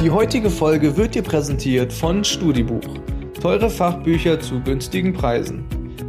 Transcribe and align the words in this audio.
Die 0.00 0.12
heutige 0.12 0.48
Folge 0.48 0.96
wird 0.96 1.16
dir 1.16 1.22
präsentiert 1.22 1.92
von 1.92 2.22
Studibuch. 2.22 2.98
Teure 3.42 3.68
Fachbücher 3.68 4.38
zu 4.38 4.60
günstigen 4.60 5.12
Preisen. 5.12 5.64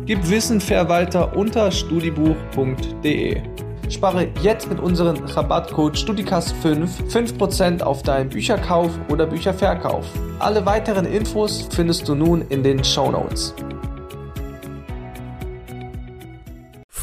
Gib 0.06 0.30
Wissen 0.30 0.62
fair 0.62 0.88
unter 1.36 1.72
studibuch.de. 1.72 3.42
Spare 3.90 4.28
jetzt 4.44 4.70
mit 4.70 4.80
unserem 4.80 5.18
Rabattcode 5.18 5.98
STUDICAST5 5.98 6.88
5% 7.10 7.82
auf 7.82 8.04
deinen 8.04 8.30
Bücherkauf 8.30 8.92
oder 9.10 9.26
Bücherverkauf. 9.26 10.06
Alle 10.38 10.64
weiteren 10.68 11.06
Infos 11.06 11.68
findest 11.72 12.08
du 12.08 12.14
nun 12.14 12.44
in 12.50 12.62
den 12.62 12.84
Show 12.84 13.10
Notes. 13.10 13.56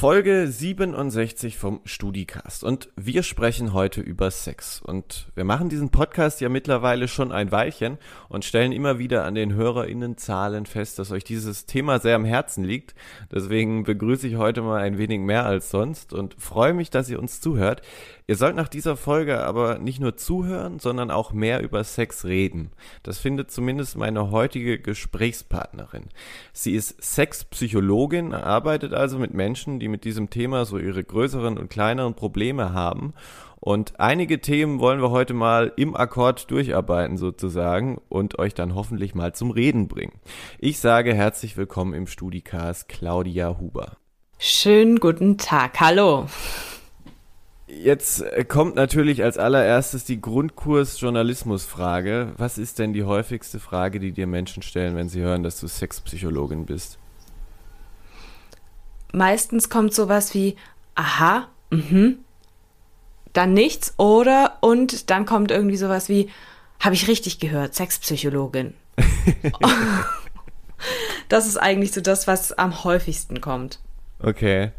Folge 0.07 0.47
67 0.47 1.59
vom 1.59 1.81
Studicast 1.85 2.63
und 2.63 2.91
wir 2.95 3.25
sprechen 3.25 3.73
heute 3.73 4.01
über 4.01 4.31
Sex 4.31 4.81
und 4.81 5.27
wir 5.35 5.43
machen 5.43 5.69
diesen 5.69 5.91
Podcast 5.91 6.41
ja 6.41 6.49
mittlerweile 6.49 7.09
schon 7.09 7.33
ein 7.33 7.51
Weilchen 7.51 7.99
und 8.29 8.45
stellen 8.45 8.71
immer 8.71 9.01
wieder 9.01 9.25
an 9.25 9.35
den 9.35 9.55
HörerInnenzahlen 9.55 10.67
fest, 10.67 11.01
dass 11.01 11.11
euch 11.11 11.25
dieses 11.25 11.67
Thema 11.67 11.99
sehr 11.99 12.15
am 12.15 12.25
Herzen 12.25 12.63
liegt. 12.63 12.95
Deswegen 13.33 13.83
begrüße 13.83 14.29
ich 14.29 14.37
heute 14.37 14.63
mal 14.63 14.81
ein 14.81 14.97
wenig 14.97 15.19
mehr 15.19 15.45
als 15.45 15.71
sonst 15.71 16.13
und 16.13 16.37
freue 16.39 16.73
mich, 16.73 16.91
dass 16.91 17.11
ihr 17.11 17.19
uns 17.19 17.41
zuhört. 17.41 17.83
Ihr 18.29 18.35
sollt 18.35 18.57
nach 18.57 18.67
dieser 18.67 18.97
Folge 18.97 19.45
aber 19.45 19.79
nicht 19.79 20.01
nur 20.01 20.17
zuhören, 20.17 20.81
sondern 20.81 21.13
auch 21.13 21.33
mehr 21.33 21.63
über 21.63 21.85
Sex 21.85 22.25
reden. 22.25 22.73
Das 23.05 23.19
findet 23.19 23.53
zumindest 23.53 23.97
meine 23.97 24.33
heutige 24.33 24.81
Gesprächspartnerin. 24.81 26.07
Sie 26.53 26.75
ist 26.75 27.01
Sexpsychologin, 27.01 28.35
arbeitet 28.35 28.95
also 28.95 29.21
mit 29.21 29.33
Menschen, 29.33 29.79
die 29.79 29.87
mit 29.87 30.03
diesem 30.03 30.29
Thema 30.29 30.65
so 30.65 30.77
ihre 30.77 31.05
größeren 31.05 31.57
und 31.57 31.71
kleineren 31.71 32.15
Probleme 32.15 32.73
haben. 32.73 33.15
Und 33.61 34.01
einige 34.01 34.41
Themen 34.41 34.81
wollen 34.81 35.01
wir 35.01 35.11
heute 35.11 35.33
mal 35.33 35.73
im 35.77 35.97
Akkord 35.97 36.51
durcharbeiten 36.51 37.19
sozusagen 37.19 38.01
und 38.09 38.41
euch 38.41 38.55
dann 38.55 38.75
hoffentlich 38.75 39.15
mal 39.15 39.35
zum 39.35 39.53
Reden 39.53 39.87
bringen. 39.87 40.21
Ich 40.59 40.81
sage 40.81 41.15
herzlich 41.15 41.57
willkommen 41.57 41.95
im 41.95 42.09
Studicast 42.09 42.89
Claudia 42.89 43.57
Huber. 43.61 43.99
Schönen 44.39 44.99
guten 44.99 45.39
Tag, 45.39 45.79
hallo. 45.79 46.27
Jetzt 47.69 48.23
äh, 48.23 48.45
kommt 48.45 48.77
natürlich 48.77 49.25
als 49.25 49.39
allererstes 49.39 50.05
die 50.05 50.21
Grundkurs-Journalismus-Frage. 50.21 52.35
Was 52.37 52.59
ist 52.59 52.79
denn 52.79 52.93
die 52.93 53.03
häufigste 53.03 53.59
Frage, 53.59 53.99
die 53.99 54.13
dir 54.13 54.29
Menschen 54.29 54.63
stellen, 54.63 54.95
wenn 54.95 55.09
sie 55.09 55.21
hören, 55.21 55.43
dass 55.43 55.59
du 55.59 55.67
Sexpsychologin 55.67 56.67
bist? 56.67 56.99
Meistens 59.13 59.69
kommt 59.69 59.95
sowas 59.95 60.33
wie, 60.35 60.55
aha, 60.95 61.49
mhm, 61.71 62.19
dann 63.33 63.53
nichts 63.53 63.95
oder 63.99 64.59
und 64.61 65.11
dann 65.11 65.27
kommt 65.27 65.51
irgendwie 65.51 65.77
sowas 65.77 66.09
wie, 66.09 66.31
habe 66.79 66.95
ich 66.95 67.09
richtig 67.09 67.41
gehört, 67.41 67.75
Sexpsychologin. 67.75 68.75
das 71.29 71.47
ist 71.47 71.57
eigentlich 71.57 71.91
so 71.93 72.01
das, 72.01 72.29
was 72.29 72.53
am 72.53 72.85
häufigsten 72.85 73.41
kommt. 73.41 73.81
Okay. 74.21 74.71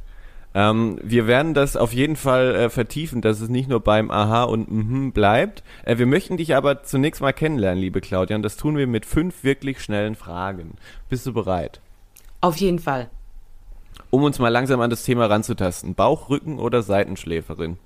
Ähm, 0.53 0.97
wir 1.03 1.27
werden 1.27 1.53
das 1.53 1.75
auf 1.75 1.93
jeden 1.93 2.15
Fall 2.15 2.55
äh, 2.55 2.69
vertiefen, 2.69 3.21
dass 3.21 3.41
es 3.41 3.49
nicht 3.49 3.69
nur 3.69 3.79
beim 3.79 4.09
Aha 4.09 4.43
und 4.43 4.71
Mhm 4.71 5.11
bleibt. 5.11 5.63
Äh, 5.85 5.97
wir 5.97 6.05
möchten 6.05 6.37
dich 6.37 6.55
aber 6.55 6.83
zunächst 6.83 7.21
mal 7.21 7.33
kennenlernen, 7.33 7.79
liebe 7.79 8.01
Claudia, 8.01 8.35
und 8.35 8.43
das 8.43 8.57
tun 8.57 8.77
wir 8.77 8.87
mit 8.87 9.05
fünf 9.05 9.43
wirklich 9.43 9.81
schnellen 9.81 10.15
Fragen. 10.15 10.75
Bist 11.09 11.25
du 11.25 11.33
bereit? 11.33 11.79
Auf 12.41 12.57
jeden 12.57 12.79
Fall. 12.79 13.09
Um 14.09 14.23
uns 14.23 14.39
mal 14.39 14.49
langsam 14.49 14.79
an 14.81 14.89
das 14.89 15.03
Thema 15.03 15.25
ranzutasten. 15.25 15.95
Bauch, 15.95 16.29
Rücken 16.29 16.59
oder 16.59 16.81
Seitenschläferin? 16.81 17.77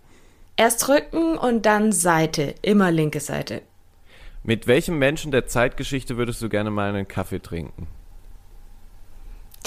Erst 0.58 0.88
Rücken 0.90 1.38
und 1.38 1.66
dann 1.66 1.92
Seite. 1.92 2.56
Immer 2.62 2.92
linke 2.92 3.20
Seite. 3.20 3.62
Mit 4.44 4.68
welchem 4.68 4.98
Menschen 4.98 5.32
der 5.32 5.48
Zeitgeschichte 5.48 6.18
würdest 6.18 6.42
du 6.42 6.50
gerne 6.50 6.72
mal 6.72 6.90
einen 6.90 7.08
Kaffee 7.08 7.42
trinken? 7.42 7.88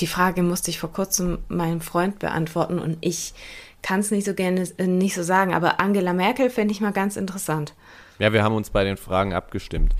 Die 0.00 0.06
Frage 0.06 0.42
musste 0.42 0.70
ich 0.70 0.78
vor 0.78 0.92
kurzem 0.92 1.38
meinem 1.48 1.80
Freund 1.80 2.18
beantworten 2.18 2.78
und 2.78 2.98
ich 3.00 3.34
kann 3.82 4.00
es 4.00 4.10
nicht 4.10 4.24
so 4.24 4.34
gerne 4.34 4.66
äh, 4.78 4.86
nicht 4.86 5.14
so 5.14 5.22
sagen, 5.22 5.54
aber 5.54 5.78
Angela 5.78 6.12
Merkel 6.12 6.50
fände 6.50 6.72
ich 6.72 6.80
mal 6.80 6.92
ganz 6.92 7.16
interessant. 7.16 7.74
Ja, 8.18 8.32
wir 8.32 8.42
haben 8.42 8.54
uns 8.54 8.70
bei 8.70 8.84
den 8.84 8.96
Fragen 8.96 9.34
abgestimmt. 9.34 9.94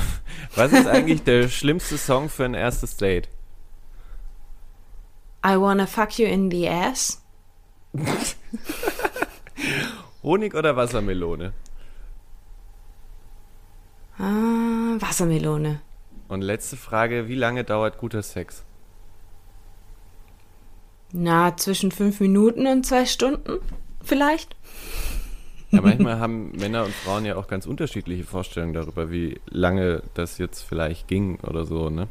Was 0.54 0.72
ist 0.72 0.86
eigentlich 0.86 1.22
der 1.22 1.48
schlimmste 1.60 1.98
Song 1.98 2.28
für 2.28 2.44
ein 2.44 2.54
erstes 2.54 2.96
Date? 2.96 3.28
I 5.44 5.56
wanna 5.56 5.86
fuck 5.86 6.18
you 6.18 6.26
in 6.26 6.50
the 6.50 6.68
ass. 6.68 7.22
Honig 10.22 10.54
oder 10.54 10.76
Wassermelone? 10.76 11.54
Ah, 14.18 14.96
Wassermelone. 14.98 15.80
Und 16.28 16.42
letzte 16.42 16.76
Frage, 16.76 17.26
wie 17.26 17.36
lange 17.36 17.64
dauert 17.64 17.96
guter 17.96 18.22
Sex? 18.22 18.64
Na, 21.12 21.56
zwischen 21.56 21.90
fünf 21.90 22.20
Minuten 22.20 22.66
und 22.66 22.86
zwei 22.86 23.04
Stunden 23.04 23.58
vielleicht. 24.02 24.56
Ja, 25.70 25.80
manchmal 25.80 26.18
haben 26.18 26.52
Männer 26.52 26.84
und 26.84 26.94
Frauen 26.94 27.24
ja 27.24 27.36
auch 27.36 27.46
ganz 27.46 27.66
unterschiedliche 27.66 28.24
Vorstellungen 28.24 28.74
darüber, 28.74 29.10
wie 29.10 29.40
lange 29.48 30.02
das 30.14 30.38
jetzt 30.38 30.62
vielleicht 30.62 31.06
ging 31.06 31.38
oder 31.40 31.64
so, 31.64 31.90
ne? 31.90 32.08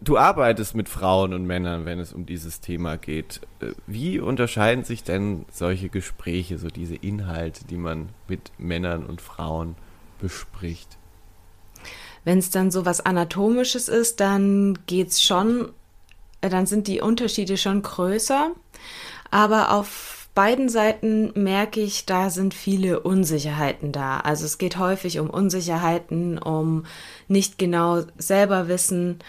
Du 0.00 0.18
arbeitest 0.18 0.74
mit 0.74 0.90
Frauen 0.90 1.32
und 1.32 1.46
Männern, 1.46 1.86
wenn 1.86 1.98
es 1.98 2.12
um 2.12 2.26
dieses 2.26 2.60
Thema 2.60 2.98
geht. 2.98 3.40
Wie 3.86 4.20
unterscheiden 4.20 4.84
sich 4.84 5.02
denn 5.02 5.46
solche 5.50 5.88
Gespräche, 5.88 6.58
so 6.58 6.68
diese 6.68 6.96
Inhalte, 6.96 7.64
die 7.64 7.78
man 7.78 8.10
mit 8.28 8.52
Männern 8.58 9.06
und 9.06 9.22
Frauen 9.22 9.76
bespricht? 10.20 10.98
Wenn 12.24 12.38
es 12.38 12.50
dann 12.50 12.70
so 12.70 12.84
was 12.84 13.00
Anatomisches 13.00 13.88
ist, 13.88 14.20
dann 14.20 14.78
geht 14.86 15.08
es 15.08 15.22
schon 15.22 15.70
dann 16.48 16.66
sind 16.66 16.86
die 16.88 17.00
Unterschiede 17.00 17.56
schon 17.56 17.82
größer. 17.82 18.52
Aber 19.30 19.72
auf 19.72 20.28
beiden 20.34 20.68
Seiten 20.68 21.32
merke 21.34 21.80
ich, 21.80 22.06
da 22.06 22.30
sind 22.30 22.54
viele 22.54 23.00
Unsicherheiten 23.00 23.92
da. 23.92 24.18
Also 24.18 24.44
es 24.44 24.58
geht 24.58 24.78
häufig 24.78 25.20
um 25.20 25.30
Unsicherheiten, 25.30 26.38
um 26.38 26.86
nicht 27.28 27.56
genau 27.56 28.02
selber 28.18 28.68
wissen, 28.68 29.20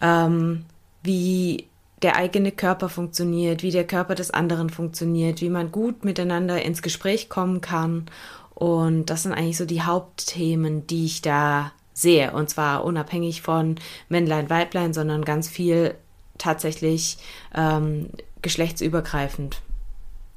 ähm, 0.00 0.64
wie 1.02 1.66
der 2.02 2.16
eigene 2.16 2.50
Körper 2.50 2.88
funktioniert, 2.88 3.62
wie 3.62 3.70
der 3.70 3.86
Körper 3.86 4.14
des 4.14 4.30
anderen 4.30 4.70
funktioniert, 4.70 5.40
wie 5.40 5.50
man 5.50 5.70
gut 5.70 6.04
miteinander 6.04 6.62
ins 6.62 6.82
Gespräch 6.82 7.28
kommen 7.28 7.60
kann. 7.60 8.06
Und 8.54 9.06
das 9.06 9.22
sind 9.22 9.32
eigentlich 9.32 9.58
so 9.58 9.66
die 9.66 9.82
Hauptthemen, 9.82 10.86
die 10.86 11.06
ich 11.06 11.22
da 11.22 11.72
sehe. 11.92 12.32
Und 12.32 12.50
zwar 12.50 12.84
unabhängig 12.84 13.42
von 13.42 13.76
Männlein, 14.08 14.50
Weiblein, 14.50 14.92
sondern 14.92 15.24
ganz 15.24 15.48
viel 15.48 15.94
tatsächlich 16.40 17.18
ähm, 17.54 18.10
geschlechtsübergreifend. 18.42 19.62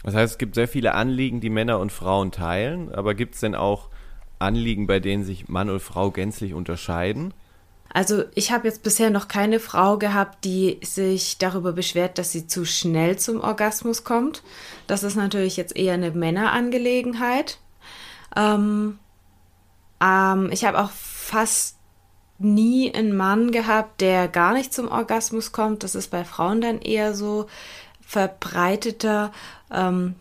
Das 0.04 0.16
heißt, 0.16 0.34
es 0.34 0.38
gibt 0.38 0.56
sehr 0.56 0.68
viele 0.68 0.94
Anliegen, 0.94 1.40
die 1.40 1.50
Männer 1.50 1.80
und 1.80 1.92
Frauen 1.92 2.32
teilen, 2.32 2.94
aber 2.94 3.16
gibt 3.16 3.36
es 3.36 3.42
denn 3.42 3.56
auch 3.56 3.90
Anliegen, 4.38 4.86
bei 4.86 5.00
denen 5.00 5.24
sich 5.24 5.48
Mann 5.48 5.70
und 5.70 5.80
Frau 5.80 6.12
gänzlich 6.12 6.54
unterscheiden? 6.54 7.34
Also 7.94 8.24
ich 8.34 8.52
habe 8.52 8.68
jetzt 8.68 8.84
bisher 8.84 9.12
noch 9.12 9.28
keine 9.28 9.60
Frau 9.60 9.98
gehabt, 9.98 10.44
die 10.46 10.80
sich 10.84 11.38
darüber 11.38 11.74
beschwert, 11.74 12.18
dass 12.18 12.32
sie 12.32 12.48
zu 12.48 12.66
schnell 12.66 13.20
zum 13.20 13.40
Orgasmus 13.40 14.04
kommt. 14.04 14.42
Das 14.88 15.04
ist 15.04 15.16
natürlich 15.16 15.58
jetzt 15.58 15.76
eher 15.76 15.94
eine 15.94 16.10
Männerangelegenheit. 16.12 17.60
Ähm, 18.36 18.98
ähm, 20.02 20.50
ich 20.52 20.66
habe 20.66 20.80
auch 20.80 20.90
fast 20.90 21.78
nie 22.44 22.94
einen 22.94 23.16
Mann 23.16 23.52
gehabt, 23.52 24.02
der 24.02 24.28
gar 24.28 24.54
nicht 24.54 24.74
zum 24.74 24.88
Orgasmus 24.90 25.52
kommt. 25.52 25.84
Das 25.84 25.96
ist 25.96 26.12
bei 26.12 26.24
Frauen 26.24 26.62
dann 26.62 26.80
eher 26.80 27.14
so 27.14 27.48
verbreiteter. 28.02 29.32
Ähm, 29.72 30.16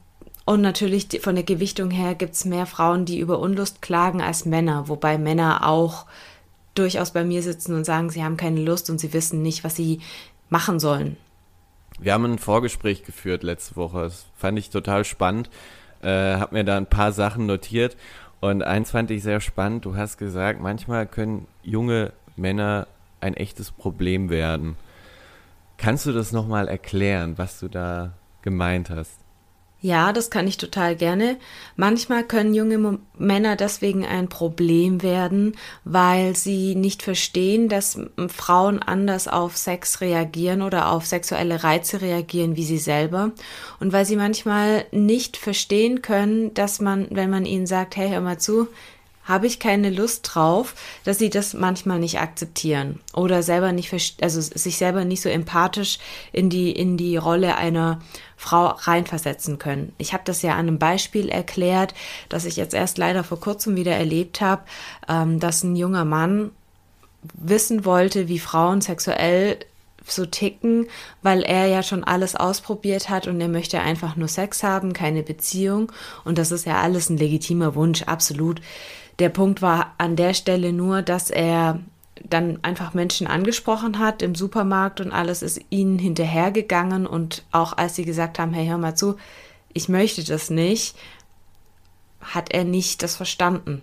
und 0.45 0.61
natürlich 0.61 1.09
von 1.21 1.35
der 1.35 1.45
Gewichtung 1.45 1.91
her 1.91 2.15
gibt 2.15 2.35
es 2.35 2.45
mehr 2.45 2.67
Frauen, 2.67 3.05
die 3.05 3.19
über 3.19 3.39
Unlust 3.39 3.81
klagen 3.81 4.21
als 4.21 4.45
Männer, 4.45 4.89
wobei 4.89 5.19
Männer 5.19 5.69
auch 5.69 6.07
durchaus 6.75 7.13
bei 7.13 7.25
mir 7.25 7.43
sitzen 7.43 7.75
und 7.75 7.85
sagen, 7.85 8.11
sie 8.11 8.25
haben 8.25 8.37
keine 8.37 8.61
Lust 8.61 8.91
und 8.91 8.99
sie 8.99 9.13
wissen 9.13 9.43
nicht, 9.43 9.63
was 9.63 9.77
sie 9.77 10.01
machen 10.49 10.81
sollen. 10.81 11.17
Wir 12.01 12.15
haben 12.15 12.25
ein 12.25 12.39
Vorgespräch 12.39 13.05
geführt 13.05 13.43
letzte 13.43 13.77
Woche. 13.77 14.01
Das 14.03 14.27
fand 14.37 14.59
ich 14.59 14.71
total 14.71 15.05
spannend. 15.05 15.51
Äh, 16.03 16.37
hab 16.37 16.51
mir 16.51 16.65
da 16.65 16.77
ein 16.77 16.87
paar 16.87 17.13
Sachen 17.13 17.47
notiert 17.47 17.97
und 18.43 18.65
eins 18.65 18.91
fand 18.91 19.11
ich 19.13 19.23
sehr 19.23 19.41
spannend. 19.41 19.85
Du 19.85 19.97
hast 19.97 20.19
gesagt, 20.19 20.61
manchmal 20.61 21.07
können 21.07 21.47
junge 21.63 22.13
Männer 22.35 22.89
ein 23.21 23.35
echtes 23.35 23.71
Problem 23.71 24.31
werden. 24.31 24.77
Kannst 25.77 26.07
du 26.07 26.13
das 26.13 26.33
nochmal 26.33 26.67
erklären, 26.67 27.39
was 27.39 27.61
du 27.61 27.69
da 27.69 28.15
gemeint 28.43 28.91
hast? 28.91 29.22
Ja, 29.85 30.13
das 30.13 30.31
kann 30.31 30.47
ich 30.47 30.59
total 30.59 30.95
gerne. 30.95 31.39
Manchmal 31.75 32.23
können 32.23 32.55
junge 32.55 33.01
Männer 33.19 33.57
deswegen 33.57 34.07
ein 34.07 34.29
Problem 34.29 35.03
werden, 35.03 35.57
weil 35.83 36.37
sie 36.37 36.77
nicht 36.77 37.03
verstehen, 37.03 37.69
dass 37.69 37.99
Frauen 38.29 38.79
anders 38.81 39.27
auf 39.27 39.57
Sex 39.57 40.01
reagieren 40.01 40.63
oder 40.63 40.93
auf 40.93 41.05
sexuelle 41.05 41.65
Reize 41.65 42.01
reagieren 42.01 42.55
wie 42.55 42.63
sie 42.63 42.79
selber. 42.79 43.33
Und 43.81 43.93
weil 43.93 44.07
sie 44.07 44.15
manchmal 44.15 44.85
nicht 44.93 45.37
verstehen 45.37 46.01
können, 46.01 46.55
dass 46.55 46.81
man, 46.81 47.09
wenn 47.11 47.31
man 47.31 47.45
ihnen 47.45 47.67
sagt, 47.67 47.97
hey, 47.97 48.11
hör 48.11 48.21
mal 48.21 48.39
zu, 48.39 48.69
habe 49.25 49.47
ich 49.47 49.61
keine 49.61 49.91
Lust 49.91 50.31
drauf, 50.33 50.75
dass 51.05 51.19
sie 51.19 51.31
das 51.31 51.55
manchmal 51.55 51.99
nicht 51.99 52.21
akzeptieren 52.21 53.01
oder 53.15 53.43
selber 53.43 53.73
nicht, 53.73 53.93
also 54.21 54.41
sich 54.41 54.77
selber 54.77 55.05
nicht 55.05 55.23
so 55.23 55.29
empathisch 55.29 55.99
in 56.33 56.51
die, 56.51 56.73
in 56.73 56.97
die 56.97 57.17
Rolle 57.17 57.57
einer 57.57 58.01
Frau 58.37 58.67
reinversetzen 58.67 59.59
können. 59.59 59.93
Ich 59.99 60.13
habe 60.13 60.25
das 60.27 60.43
ja 60.43 60.53
an 60.53 60.67
einem 60.67 60.79
Beispiel 60.79 61.29
erklärt, 61.29 61.95
dass 62.29 62.45
ich 62.45 62.57
jetzt 62.57 62.75
erst 62.75 62.99
leider 62.99 63.23
vor 63.23 63.39
kurzem 63.39 63.77
wieder 63.77 63.95
erlebt 63.95 64.41
habe, 64.41 64.63
ähm, 65.09 65.39
dass 65.39 65.63
ein 65.63 65.77
junger 65.77 66.05
Mann 66.05 66.51
wissen 67.35 67.85
wollte, 67.85 68.27
wie 68.27 68.41
Frauen 68.41 68.81
sexuell 68.81 69.59
so 70.05 70.27
ticken, 70.27 70.89
weil 71.23 71.43
er 71.43 71.67
ja 71.67 71.83
schon 71.83 72.03
alles 72.05 72.35
ausprobiert 72.35 73.09
hat 73.09 73.29
und 73.29 73.41
er 73.41 73.49
möchte 73.49 73.81
einfach 73.81 74.17
nur 74.17 74.27
Sex 74.27 74.63
haben, 74.63 74.93
keine 74.93 75.23
Beziehung. 75.23 75.93
Und 76.25 76.39
das 76.39 76.51
ist 76.51 76.67
ja 76.67 76.81
alles 76.81 77.09
ein 77.09 77.17
legitimer 77.17 77.75
Wunsch, 77.75 78.03
absolut. 78.03 78.61
Der 79.19 79.29
Punkt 79.29 79.63
war 79.63 79.95
an 79.99 80.17
der 80.17 80.35
Stelle 80.35 80.73
nur, 80.73 81.03
dass 81.03 81.31
er 81.31 81.81
dann 82.25 82.59
einfach 82.63 82.95
Menschen 82.95 83.27
angesprochen 83.27 83.99
hat 83.99 84.23
im 84.23 84.35
Supermarkt 84.35 85.01
und 85.01 85.13
alles 85.13 85.43
ist 85.43 85.61
ihnen 85.71 85.99
hinterhergegangen 85.99 87.07
und 87.07 87.45
auch 87.53 87.77
als 87.77 87.97
sie 87.97 88.05
gesagt 88.05 88.39
haben, 88.39 88.53
hey, 88.53 88.67
hör 88.67 88.79
mal 88.79 88.95
zu, 88.95 89.17
ich 89.73 89.89
möchte 89.89 90.25
das 90.25 90.51
nicht, 90.51 90.97
hat 92.21 92.53
er 92.53 92.65
nicht 92.65 93.03
das 93.03 93.17
verstanden. 93.17 93.83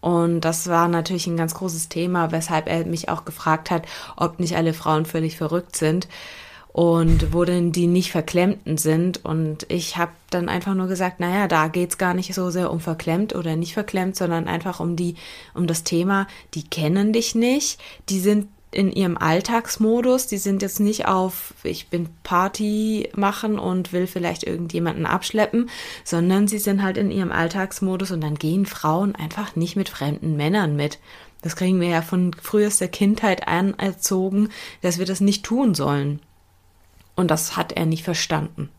Und 0.00 0.42
das 0.42 0.68
war 0.68 0.88
natürlich 0.88 1.26
ein 1.26 1.38
ganz 1.38 1.54
großes 1.54 1.88
Thema, 1.88 2.30
weshalb 2.30 2.68
er 2.68 2.84
mich 2.84 3.08
auch 3.08 3.24
gefragt 3.24 3.70
hat, 3.70 3.86
ob 4.16 4.38
nicht 4.38 4.56
alle 4.56 4.74
Frauen 4.74 5.06
völlig 5.06 5.38
verrückt 5.38 5.76
sind 5.76 6.08
und 6.74 7.32
wo 7.32 7.44
denn 7.44 7.70
die 7.70 7.86
nicht 7.86 8.10
Verklemmten 8.10 8.78
sind. 8.78 9.24
Und 9.24 9.64
ich 9.68 9.96
habe 9.96 10.10
dann 10.30 10.48
einfach 10.48 10.74
nur 10.74 10.88
gesagt, 10.88 11.20
naja, 11.20 11.46
da 11.46 11.68
geht's 11.68 11.98
gar 11.98 12.14
nicht 12.14 12.34
so 12.34 12.50
sehr 12.50 12.72
um 12.72 12.80
verklemmt 12.80 13.32
oder 13.32 13.54
nicht 13.54 13.74
verklemmt, 13.74 14.16
sondern 14.16 14.48
einfach 14.48 14.80
um 14.80 14.96
die, 14.96 15.14
um 15.54 15.68
das 15.68 15.84
Thema, 15.84 16.26
die 16.54 16.64
kennen 16.64 17.12
dich 17.12 17.36
nicht, 17.36 17.80
die 18.08 18.18
sind 18.18 18.48
in 18.72 18.90
ihrem 18.90 19.16
Alltagsmodus. 19.16 20.26
Die 20.26 20.38
sind 20.38 20.62
jetzt 20.62 20.80
nicht 20.80 21.06
auf, 21.06 21.54
ich 21.62 21.90
bin 21.90 22.08
Party 22.24 23.08
machen 23.14 23.56
und 23.60 23.92
will 23.92 24.08
vielleicht 24.08 24.42
irgendjemanden 24.42 25.06
abschleppen, 25.06 25.70
sondern 26.02 26.48
sie 26.48 26.58
sind 26.58 26.82
halt 26.82 26.96
in 26.96 27.12
ihrem 27.12 27.30
Alltagsmodus 27.30 28.10
und 28.10 28.20
dann 28.20 28.34
gehen 28.34 28.66
Frauen 28.66 29.14
einfach 29.14 29.54
nicht 29.54 29.76
mit 29.76 29.88
fremden 29.88 30.36
Männern 30.36 30.74
mit. 30.74 30.98
Das 31.40 31.54
kriegen 31.54 31.80
wir 31.80 31.88
ja 31.88 32.02
von 32.02 32.34
frühester 32.34 32.88
Kindheit 32.88 33.46
anerzogen, 33.46 34.48
dass 34.82 34.98
wir 34.98 35.06
das 35.06 35.20
nicht 35.20 35.44
tun 35.44 35.76
sollen. 35.76 36.18
Und 37.16 37.30
das 37.30 37.56
hat 37.56 37.72
er 37.72 37.86
nicht 37.86 38.04
verstanden. 38.04 38.70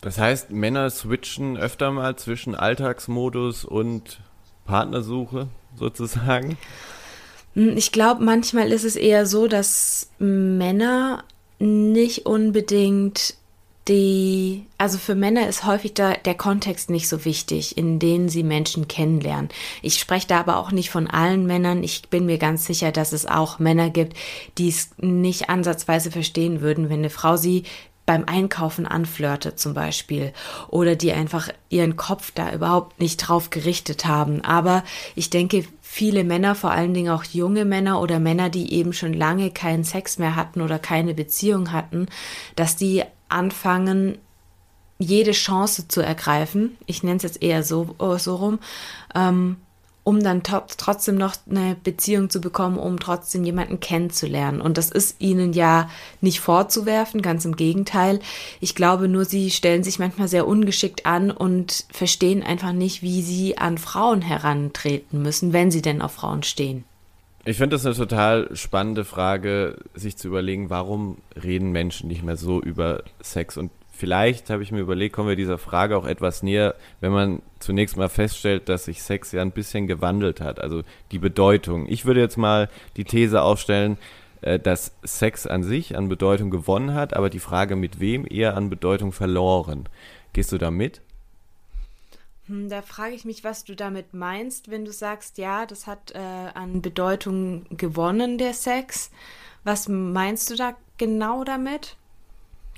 Das 0.00 0.18
heißt, 0.18 0.50
Männer 0.50 0.90
switchen 0.90 1.56
öfter 1.56 1.90
mal 1.90 2.16
zwischen 2.16 2.54
Alltagsmodus 2.54 3.64
und 3.64 4.20
Partnersuche 4.66 5.48
sozusagen? 5.76 6.58
Hm, 7.54 7.76
ich 7.76 7.92
glaube, 7.92 8.22
manchmal 8.24 8.72
ist 8.72 8.84
es 8.84 8.96
eher 8.96 9.26
so, 9.26 9.46
dass 9.46 10.10
Männer 10.18 11.24
nicht 11.58 12.26
unbedingt 12.26 13.36
die, 13.88 14.66
also 14.78 14.96
für 14.96 15.16
Männer 15.16 15.48
ist 15.48 15.66
häufig 15.66 15.94
da 15.94 16.14
der 16.14 16.34
Kontext 16.34 16.88
nicht 16.88 17.08
so 17.08 17.24
wichtig, 17.24 17.76
in 17.76 17.98
dem 17.98 18.28
sie 18.28 18.44
Menschen 18.44 18.86
kennenlernen. 18.86 19.48
Ich 19.82 19.98
spreche 19.98 20.28
da 20.28 20.38
aber 20.40 20.58
auch 20.58 20.70
nicht 20.70 20.90
von 20.90 21.08
allen 21.08 21.46
Männern. 21.46 21.82
Ich 21.82 22.02
bin 22.08 22.26
mir 22.26 22.38
ganz 22.38 22.64
sicher, 22.64 22.92
dass 22.92 23.12
es 23.12 23.26
auch 23.26 23.58
Männer 23.58 23.90
gibt, 23.90 24.16
die 24.56 24.68
es 24.68 24.90
nicht 24.98 25.50
ansatzweise 25.50 26.12
verstehen 26.12 26.60
würden, 26.60 26.90
wenn 26.90 27.00
eine 27.00 27.10
Frau 27.10 27.36
sie 27.36 27.64
beim 28.06 28.24
Einkaufen 28.24 28.86
anflirtet 28.86 29.58
zum 29.60 29.74
Beispiel 29.74 30.32
oder 30.68 30.96
die 30.96 31.12
einfach 31.12 31.48
ihren 31.68 31.96
Kopf 31.96 32.32
da 32.34 32.52
überhaupt 32.52 33.00
nicht 33.00 33.18
drauf 33.18 33.50
gerichtet 33.50 34.06
haben. 34.06 34.44
Aber 34.44 34.82
ich 35.14 35.30
denke, 35.30 35.64
viele 35.80 36.24
Männer, 36.24 36.54
vor 36.54 36.72
allen 36.72 36.94
Dingen 36.94 37.12
auch 37.12 37.24
junge 37.24 37.64
Männer 37.64 38.00
oder 38.00 38.18
Männer, 38.18 38.48
die 38.48 38.72
eben 38.72 38.92
schon 38.92 39.12
lange 39.12 39.50
keinen 39.50 39.84
Sex 39.84 40.18
mehr 40.18 40.36
hatten 40.36 40.60
oder 40.60 40.78
keine 40.78 41.14
Beziehung 41.14 41.70
hatten, 41.70 42.06
dass 42.56 42.76
die 42.76 43.04
anfangen, 43.32 44.18
jede 44.98 45.32
Chance 45.32 45.88
zu 45.88 46.00
ergreifen, 46.00 46.76
ich 46.86 47.02
nenne 47.02 47.16
es 47.16 47.22
jetzt 47.22 47.42
eher 47.42 47.62
so, 47.62 47.96
so 48.18 48.36
rum, 48.36 48.58
ähm, 49.14 49.56
um 50.04 50.22
dann 50.22 50.42
trotzdem 50.42 51.16
noch 51.16 51.34
eine 51.48 51.76
Beziehung 51.76 52.28
zu 52.28 52.40
bekommen, 52.40 52.76
um 52.76 52.98
trotzdem 52.98 53.44
jemanden 53.44 53.78
kennenzulernen. 53.78 54.60
Und 54.60 54.76
das 54.76 54.90
ist 54.90 55.20
ihnen 55.20 55.52
ja 55.52 55.88
nicht 56.20 56.40
vorzuwerfen, 56.40 57.22
ganz 57.22 57.44
im 57.44 57.54
Gegenteil. 57.54 58.18
Ich 58.60 58.74
glaube 58.74 59.06
nur, 59.06 59.24
sie 59.24 59.50
stellen 59.50 59.84
sich 59.84 60.00
manchmal 60.00 60.26
sehr 60.26 60.48
ungeschickt 60.48 61.06
an 61.06 61.30
und 61.30 61.84
verstehen 61.92 62.42
einfach 62.42 62.72
nicht, 62.72 63.02
wie 63.02 63.22
sie 63.22 63.58
an 63.58 63.78
Frauen 63.78 64.22
herantreten 64.22 65.22
müssen, 65.22 65.52
wenn 65.52 65.70
sie 65.70 65.82
denn 65.82 66.02
auf 66.02 66.12
Frauen 66.12 66.42
stehen. 66.42 66.84
Ich 67.44 67.56
finde 67.56 67.74
das 67.74 67.84
eine 67.84 67.96
total 67.96 68.54
spannende 68.54 69.04
Frage, 69.04 69.76
sich 69.94 70.16
zu 70.16 70.28
überlegen, 70.28 70.70
warum 70.70 71.18
reden 71.42 71.72
Menschen 71.72 72.06
nicht 72.06 72.22
mehr 72.22 72.36
so 72.36 72.60
über 72.60 73.02
Sex 73.20 73.56
und 73.56 73.72
vielleicht 73.90 74.48
habe 74.48 74.62
ich 74.62 74.70
mir 74.70 74.78
überlegt, 74.78 75.14
kommen 75.14 75.28
wir 75.28 75.36
dieser 75.36 75.58
Frage 75.58 75.96
auch 75.96 76.06
etwas 76.06 76.44
näher, 76.44 76.76
wenn 77.00 77.10
man 77.10 77.42
zunächst 77.58 77.96
mal 77.96 78.08
feststellt, 78.08 78.68
dass 78.68 78.84
sich 78.84 79.02
Sex 79.02 79.32
ja 79.32 79.42
ein 79.42 79.50
bisschen 79.50 79.88
gewandelt 79.88 80.40
hat, 80.40 80.60
also 80.60 80.82
die 81.10 81.18
Bedeutung. 81.18 81.88
Ich 81.88 82.04
würde 82.04 82.20
jetzt 82.20 82.36
mal 82.36 82.68
die 82.96 83.04
These 83.04 83.42
aufstellen, 83.42 83.98
äh, 84.40 84.60
dass 84.60 84.94
Sex 85.02 85.46
an 85.46 85.64
sich 85.64 85.96
an 85.96 86.08
Bedeutung 86.08 86.50
gewonnen 86.50 86.94
hat, 86.94 87.14
aber 87.14 87.28
die 87.28 87.40
Frage 87.40 87.74
mit 87.74 87.98
wem 87.98 88.24
eher 88.28 88.56
an 88.56 88.70
Bedeutung 88.70 89.10
verloren. 89.10 89.88
Gehst 90.32 90.52
du 90.52 90.58
da 90.58 90.70
mit? 90.70 91.00
Hm, 92.52 92.68
da 92.68 92.82
frage 92.82 93.14
ich 93.14 93.24
mich, 93.24 93.44
was 93.44 93.64
du 93.64 93.74
damit 93.74 94.12
meinst, 94.12 94.70
wenn 94.70 94.84
du 94.84 94.92
sagst, 94.92 95.38
ja, 95.38 95.64
das 95.64 95.86
hat 95.86 96.12
äh, 96.14 96.18
an 96.18 96.82
Bedeutung 96.82 97.64
gewonnen, 97.70 98.36
der 98.36 98.52
Sex. 98.52 99.10
Was 99.64 99.88
meinst 99.88 100.50
du 100.50 100.56
da 100.56 100.76
genau 100.98 101.44
damit? 101.44 101.96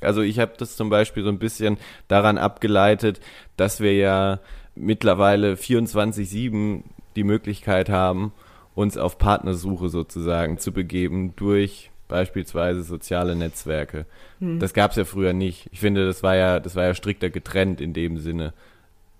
Also 0.01 0.23
ich 0.23 0.39
habe 0.39 0.53
das 0.59 0.77
zum 0.77 0.91
Beispiel 0.91 1.25
so 1.25 1.29
ein 1.29 1.41
bisschen 1.41 1.79
daran 2.07 2.39
abgeleitet, 2.39 3.21
dass 3.57 3.81
wir 3.81 3.95
ja 3.95 4.39
mittlerweile 4.77 5.55
24-7 5.55 6.83
die 7.17 7.25
Möglichkeit 7.25 7.89
haben, 7.89 8.33
uns 8.77 8.97
auf 8.97 9.19
Partnersuche 9.19 9.89
sozusagen 9.89 10.59
zu 10.59 10.71
begeben 10.71 11.35
durch 11.35 11.91
beispielsweise 12.07 12.85
soziale 12.85 13.35
Netzwerke. 13.35 14.07
Hm. 14.39 14.61
Das 14.61 14.73
gab 14.73 14.93
es 14.93 14.99
ja 14.99 15.05
früher 15.05 15.33
nicht. 15.33 15.69
Ich 15.73 15.81
finde, 15.81 16.07
das 16.07 16.23
war 16.23 16.37
ja, 16.37 16.61
das 16.61 16.77
war 16.77 16.85
ja 16.85 16.95
strikter 16.95 17.31
getrennt 17.31 17.81
in 17.81 17.93
dem 17.93 18.19
Sinne. 18.19 18.53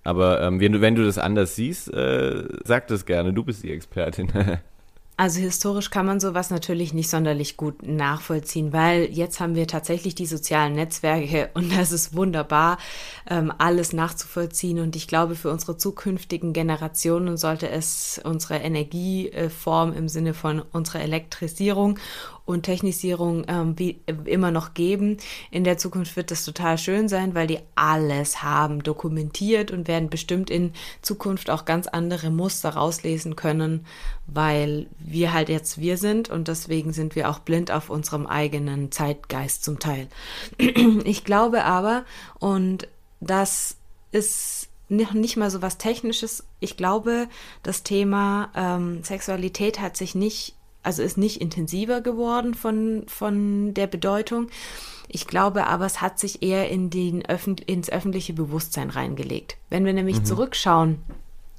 Aber 0.05 0.41
ähm, 0.41 0.61
wenn, 0.61 0.71
du, 0.71 0.81
wenn 0.81 0.95
du 0.95 1.03
das 1.03 1.17
anders 1.17 1.55
siehst, 1.55 1.93
äh, 1.93 2.43
sag 2.63 2.87
das 2.87 3.05
gerne. 3.05 3.33
Du 3.33 3.43
bist 3.43 3.63
die 3.63 3.71
Expertin. 3.71 4.31
Also 5.17 5.39
historisch 5.39 5.91
kann 5.91 6.05
man 6.05 6.19
sowas 6.19 6.49
natürlich 6.49 6.93
nicht 6.93 7.09
sonderlich 7.09 7.55
gut 7.55 7.83
nachvollziehen, 7.83 8.73
weil 8.73 9.05
jetzt 9.05 9.39
haben 9.39 9.55
wir 9.55 9.65
tatsächlich 9.65 10.13
die 10.13 10.25
sozialen 10.25 10.73
Netzwerke 10.73 11.51
und 11.53 11.73
das 11.73 11.93
ist 11.93 12.17
wunderbar, 12.17 12.77
ähm, 13.29 13.53
alles 13.57 13.93
nachzuvollziehen. 13.93 14.79
Und 14.79 14.97
ich 14.97 15.07
glaube, 15.07 15.35
für 15.35 15.51
unsere 15.51 15.77
zukünftigen 15.77 16.51
Generationen 16.51 17.37
sollte 17.37 17.69
es 17.69 18.19
unsere 18.25 18.55
Energieform 18.55 19.93
im 19.93 20.09
Sinne 20.09 20.33
von 20.33 20.61
unserer 20.73 20.99
Elektrisierung 20.99 21.97
und 22.45 22.63
Technisierung 22.63 23.43
ähm, 23.47 23.77
wie, 23.77 23.99
immer 24.25 24.51
noch 24.51 24.73
geben. 24.73 25.17
In 25.51 25.63
der 25.63 25.77
Zukunft 25.77 26.15
wird 26.15 26.31
das 26.31 26.45
total 26.45 26.77
schön 26.77 27.09
sein, 27.09 27.33
weil 27.33 27.47
die 27.47 27.59
alles 27.75 28.43
haben 28.43 28.83
dokumentiert 28.83 29.71
und 29.71 29.87
werden 29.87 30.09
bestimmt 30.09 30.49
in 30.49 30.73
Zukunft 31.01 31.49
auch 31.49 31.65
ganz 31.65 31.87
andere 31.87 32.29
Muster 32.29 32.69
rauslesen 32.69 33.35
können, 33.35 33.85
weil 34.27 34.87
wir 34.99 35.33
halt 35.33 35.49
jetzt 35.49 35.79
wir 35.79 35.97
sind 35.97 36.29
und 36.29 36.47
deswegen 36.47 36.93
sind 36.93 37.15
wir 37.15 37.29
auch 37.29 37.39
blind 37.39 37.71
auf 37.71 37.89
unserem 37.89 38.27
eigenen 38.27 38.91
Zeitgeist 38.91 39.63
zum 39.63 39.79
Teil. 39.79 40.07
Ich 41.03 41.23
glaube 41.23 41.65
aber, 41.65 42.05
und 42.39 42.87
das 43.19 43.77
ist 44.11 44.69
nicht 44.89 45.37
mal 45.37 45.49
so 45.49 45.61
was 45.61 45.77
Technisches. 45.77 46.45
Ich 46.59 46.77
glaube, 46.77 47.27
das 47.63 47.83
Thema 47.83 48.49
ähm, 48.55 49.03
Sexualität 49.03 49.79
hat 49.79 49.97
sich 49.97 50.15
nicht 50.15 50.55
also 50.85 51.01
ist 51.01 51.17
nicht 51.17 51.41
intensiver 51.41 52.01
geworden 52.01 52.53
von, 52.53 53.03
von 53.07 53.73
der 53.73 53.87
Bedeutung. 53.87 54.47
Ich 55.07 55.27
glaube 55.27 55.67
aber, 55.67 55.85
es 55.85 56.01
hat 56.01 56.19
sich 56.19 56.41
eher 56.41 56.69
in 56.69 56.89
den 56.89 57.25
Öffn 57.25 57.55
ins 57.65 57.89
öffentliche 57.89 58.33
Bewusstsein 58.33 58.89
reingelegt. 58.89 59.57
Wenn 59.69 59.85
wir 59.85 59.93
nämlich 59.93 60.19
mhm. 60.19 60.25
zurückschauen, 60.25 60.99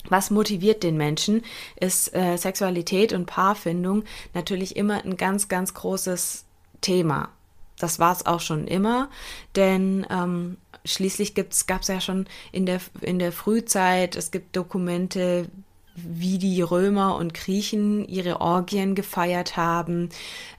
was 0.09 0.31
motiviert 0.31 0.83
den 0.83 0.97
Menschen, 0.97 1.43
ist 1.81 2.15
äh, 2.15 2.37
Sexualität 2.37 3.13
und 3.13 3.27
Paarfindung 3.27 4.05
natürlich 4.35 4.77
immer 4.77 5.05
ein 5.05 5.17
ganz, 5.17 5.49
ganz 5.49 5.75
großes 5.75 6.45
Thema. 6.81 7.31
Das 7.79 7.99
war 7.99 8.13
es 8.13 8.25
auch 8.25 8.41
schon 8.41 8.67
immer, 8.67 9.11
denn 9.55 10.07
ähm, 10.09 10.57
schließlich 10.85 11.35
gab 11.35 11.83
es 11.83 11.89
ja 11.89 12.01
schon 12.01 12.27
in 12.53 12.67
der, 12.67 12.81
in 13.01 13.19
der 13.19 13.33
Frühzeit, 13.33 14.17
es 14.17 14.31
gibt 14.31 14.57
Dokumente, 14.57 15.49
wie 15.97 16.39
die 16.39 16.61
Römer 16.63 17.17
und 17.17 17.35
Griechen 17.35 18.07
ihre 18.07 18.41
Orgien 18.41 18.95
gefeiert 18.95 19.57
haben. 19.57 20.11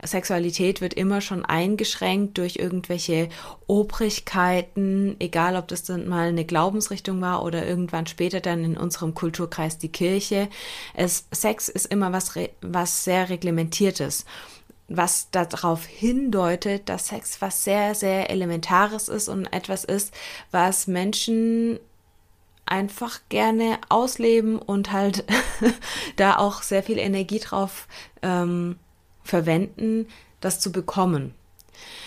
Sexualität 0.04 0.82
wird 0.82 0.96
immer 0.96 1.22
schon 1.22 1.46
eingeschränkt 1.46 2.38
durch 2.38 2.58
irgendwelche 2.58 3.30
Obrigkeiten, 3.68 5.16
egal 5.20 5.56
ob 5.56 5.68
das 5.68 5.84
dann 5.84 6.08
mal 6.08 6.30
eine 6.30 6.46
Glaubensrichtung 6.46 7.22
war 7.22 7.44
oder 7.44 7.66
irgendwann 7.66 8.08
später 8.08 8.40
dann 8.40 8.64
in 8.64 8.78
unserem 8.78 9.14
Kulturkreis 9.14 9.78
die 9.78 9.92
Kirche. 9.92 10.50
Es, 10.94 11.28
Sex 11.32 11.70
ist 11.70 11.86
immer 11.86 12.12
was, 12.12 12.34
was 12.62 13.04
sehr 13.04 13.30
reglementiertes 13.30 14.26
was 14.90 15.30
darauf 15.32 15.86
hindeutet, 15.86 16.88
dass 16.88 17.08
Sex 17.08 17.42
was 17.42 17.64
sehr, 17.64 17.94
sehr 17.94 18.30
Elementares 18.30 19.10
ist 19.10 19.28
und 19.28 19.46
etwas 19.48 19.84
ist, 19.84 20.14
was 20.52 20.88
Menschen 20.88 21.80
einfach 22.68 23.20
gerne 23.30 23.80
ausleben 23.90 24.60
und 24.60 24.92
halt 24.92 25.26
da 26.16 26.38
auch 26.38 26.62
sehr 26.62 26.84
viel 26.84 26.98
Energie 26.98 27.40
drauf 27.40 27.88
ähm, 28.22 28.78
verwenden, 29.24 30.08
das 30.42 30.60
zu 30.60 30.72
bekommen. 30.72 31.34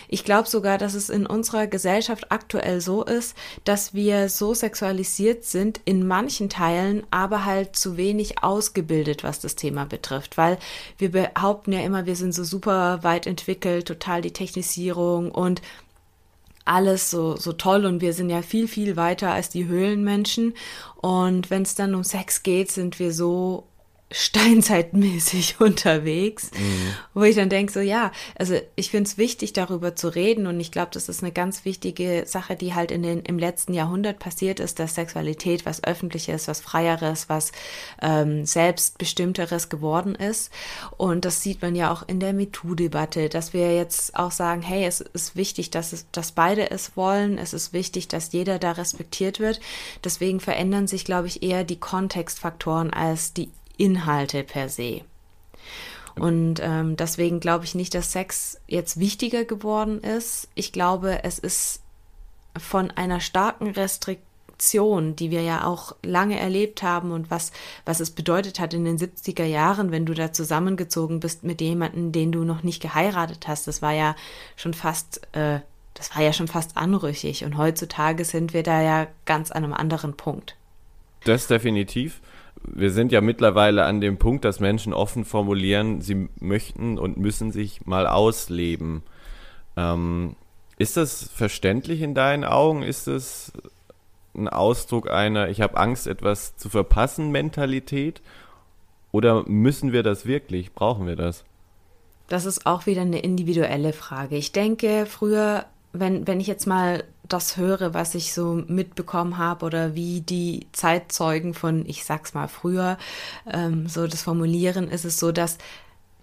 Ich 0.09 0.25
glaube 0.25 0.49
sogar, 0.49 0.77
dass 0.77 0.95
es 0.95 1.09
in 1.09 1.25
unserer 1.25 1.69
Gesellschaft 1.69 2.33
aktuell 2.33 2.81
so 2.81 3.05
ist, 3.05 3.37
dass 3.65 3.95
wir 3.95 4.29
so 4.29 4.55
sexualisiert 4.55 5.45
sind 5.45 5.81
in 5.85 6.05
manchen 6.05 6.49
Teilen, 6.49 7.05
aber 7.13 7.45
halt 7.45 7.77
zu 7.77 7.97
wenig 7.97 8.43
ausgebildet, 8.43 9.23
was 9.23 9.39
das 9.39 9.55
Thema 9.55 9.87
betrifft, 9.87 10.37
weil 10.37 10.59
wir 10.99 11.13
behaupten 11.13 11.73
ja 11.73 11.81
immer, 11.81 12.07
wir 12.07 12.17
sind 12.17 12.35
so 12.35 12.43
super 12.43 13.05
weit 13.05 13.29
entwickelt, 13.29 13.87
total 13.87 14.21
die 14.21 14.33
Technisierung 14.33 15.31
und 15.31 15.63
alles 16.65 17.11
so, 17.11 17.37
so 17.37 17.53
toll 17.53 17.87
und 17.87 18.01
wir 18.01 18.13
sind 18.13 18.31
ja 18.31 18.43
viel, 18.43 18.69
viel 18.69 18.97
weiter 18.97 19.33
als 19.33 19.49
die 19.49 19.67
Höhlenmenschen. 19.67 20.55
Und 20.97 21.51
wenn 21.51 21.63
es 21.63 21.75
dann 21.75 21.95
um 21.95 22.05
Sex 22.05 22.43
geht, 22.43 22.71
sind 22.71 22.99
wir 22.99 23.13
so 23.13 23.70
steinzeitmäßig 24.13 25.57
unterwegs, 25.61 26.51
mhm. 26.53 26.95
wo 27.15 27.23
ich 27.23 27.37
dann 27.37 27.49
denke, 27.49 27.73
so 27.73 27.81
ja, 27.81 28.11
also 28.37 28.57
ich 28.75 28.91
finde 28.91 29.09
es 29.09 29.19
wichtig, 29.19 29.53
darüber 29.53 29.95
zu 29.95 30.09
reden 30.09 30.47
und 30.47 30.59
ich 30.59 30.73
glaube, 30.73 30.91
das 30.93 31.09
ist 31.09 31.23
eine 31.23 31.33
ganz 31.33 31.65
wichtige 31.65 32.25
Sache, 32.27 32.57
die 32.57 32.75
halt 32.75 32.91
in 32.91 33.03
den, 33.03 33.21
im 33.21 33.39
letzten 33.39 33.73
Jahrhundert 33.73 34.19
passiert 34.19 34.59
ist, 34.59 34.79
dass 34.79 34.97
Sexualität 34.97 35.65
was 35.65 35.85
Öffentliches, 35.85 36.49
was 36.49 36.61
Freieres, 36.61 37.29
was 37.29 37.53
ähm, 38.03 38.45
Selbstbestimmteres 38.45 39.69
geworden 39.69 40.15
ist. 40.17 40.51
Und 40.97 41.25
das 41.25 41.43
sieht 41.43 41.63
man 41.63 41.77
ja 41.77 41.93
auch 41.93 42.07
in 42.09 42.19
der 42.19 42.33
MeToo-Debatte, 42.33 43.29
dass 43.29 43.53
wir 43.53 43.75
jetzt 43.77 44.17
auch 44.17 44.33
sagen, 44.33 44.63
hey, 44.63 44.85
es 44.85 45.01
ist 45.01 45.37
wichtig, 45.37 45.71
dass, 45.71 45.93
es, 45.93 46.07
dass 46.11 46.33
beide 46.33 46.71
es 46.71 46.97
wollen, 46.97 47.39
es 47.39 47.53
ist 47.53 47.73
wichtig, 47.73 48.09
dass 48.09 48.33
jeder 48.33 48.59
da 48.59 48.73
respektiert 48.73 49.39
wird, 49.39 49.61
deswegen 50.03 50.41
verändern 50.41 50.89
sich, 50.89 51.05
glaube 51.05 51.29
ich, 51.29 51.43
eher 51.43 51.63
die 51.63 51.79
Kontextfaktoren 51.79 52.93
als 52.93 53.33
die 53.33 53.51
Inhalte 53.81 54.45
per 54.45 54.69
se. 54.69 55.03
Und 56.19 56.61
ähm, 56.63 56.97
deswegen 56.97 57.41
glaube 57.41 57.65
ich 57.65 57.75
nicht, 57.75 57.95
dass 57.95 58.13
Sex 58.13 58.61
jetzt 58.67 59.01
wichtiger 59.01 59.45
geworden 59.45 60.01
ist. 60.01 60.49
Ich 60.55 60.73
glaube, 60.73 61.25
es 61.25 61.39
ist 61.39 61.83
von 62.59 62.91
einer 62.91 63.21
starken 63.21 63.71
Restriktion, 63.71 65.17
die 65.17 65.31
wir 65.31 65.43
ja 65.43 65.65
auch 65.65 65.95
lange 66.03 66.39
erlebt 66.39 66.83
haben 66.83 67.13
und 67.13 67.31
was, 67.31 67.53
was 67.87 68.01
es 68.01 68.11
bedeutet 68.11 68.61
hat 68.61 68.75
in 68.75 68.85
den 68.85 68.99
70er 68.99 69.45
Jahren, 69.45 69.93
wenn 69.93 70.05
du 70.05 70.13
da 70.13 70.33
zusammengezogen 70.33 71.21
bist 71.21 71.45
mit 71.45 71.61
jemandem, 71.61 72.13
den 72.13 72.33
du 72.33 72.45
noch 72.45 72.63
nicht 72.63 72.83
geheiratet 72.83 73.49
hast. 73.49 73.67
Das 73.67 73.81
war 73.81 73.93
ja 73.93 74.15
schon 74.57 74.75
fast, 74.75 75.23
äh, 75.35 75.61
das 75.95 76.15
war 76.15 76.23
ja 76.23 76.33
schon 76.33 76.49
fast 76.49 76.77
anrüchig. 76.77 77.45
Und 77.45 77.57
heutzutage 77.57 78.25
sind 78.27 78.53
wir 78.53 78.63
da 78.63 78.83
ja 78.83 79.07
ganz 79.25 79.51
an 79.51 79.65
einem 79.65 79.73
anderen 79.73 80.15
Punkt. 80.15 80.57
Das 81.25 81.47
definitiv 81.47 82.21
wir 82.63 82.91
sind 82.91 83.13
ja 83.13 83.21
mittlerweile 83.21 83.85
an 83.85 84.01
dem 84.01 84.19
Punkt, 84.19 84.45
dass 84.45 84.61
Menschen 84.61 84.93
offen 84.93 85.25
formulieren, 85.25 86.01
sie 86.01 86.29
möchten 86.41 86.99
und 86.99 87.17
müssen 87.17 87.53
sich 87.53 87.87
mal 87.87 88.07
ausleben. 88.07 89.03
Ähm, 89.77 90.37
ist 90.79 90.97
das 90.97 91.29
verständlich 91.35 92.01
in 92.03 92.15
deinen 92.15 92.45
Augen? 92.45 92.83
Ist 92.83 93.07
es 93.07 93.53
ein 94.35 94.49
Ausdruck 94.49 95.11
einer, 95.11 95.49
ich 95.49 95.61
habe 95.61 95.77
Angst, 95.77 96.07
etwas 96.07 96.57
zu 96.57 96.69
verpassen 96.69 97.31
Mentalität? 97.31 98.23
Oder 99.13 99.45
müssen 99.49 99.93
wir 99.93 100.03
das 100.03 100.27
wirklich? 100.27 100.73
Brauchen 100.73 101.07
wir 101.07 101.17
das? 101.17 101.45
Das 102.29 102.45
ist 102.45 102.65
auch 102.65 102.87
wieder 102.87 103.03
eine 103.03 103.19
individuelle 103.19 103.93
Frage. 103.93 104.37
Ich 104.37 104.53
denke, 104.53 105.07
früher, 105.07 105.67
wenn, 105.93 106.27
wenn 106.29 106.39
ich 106.39 106.47
jetzt 106.47 106.67
mal 106.67 107.05
das 107.33 107.57
höre, 107.57 107.95
was 107.95 108.15
ich 108.15 108.33
so 108.33 108.63
mitbekommen 108.67 109.39
habe 109.39 109.65
oder 109.67 109.95
wie 109.95 110.21
die 110.21 110.67
Zeitzeugen 110.73 111.55
von, 111.55 111.87
ich 111.87 112.05
sag's 112.05 112.35
mal 112.35 112.49
früher, 112.49 112.99
ähm, 113.51 113.89
so 113.89 114.07
das 114.07 114.23
formulieren, 114.23 114.89
ist 114.89 115.05
es 115.05 115.19
so, 115.19 115.33
dass 115.33 115.59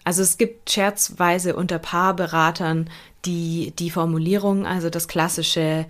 also 0.04 0.22
es 0.22 0.38
gibt 0.38 0.70
scherzweise 0.70 1.54
unter 1.56 1.80
Paarberatern 1.80 2.90
die, 3.26 3.74
die 3.78 3.90
Formulierung, 3.90 4.66
also 4.66 4.90
das 4.90 5.10
klassische 5.10 5.86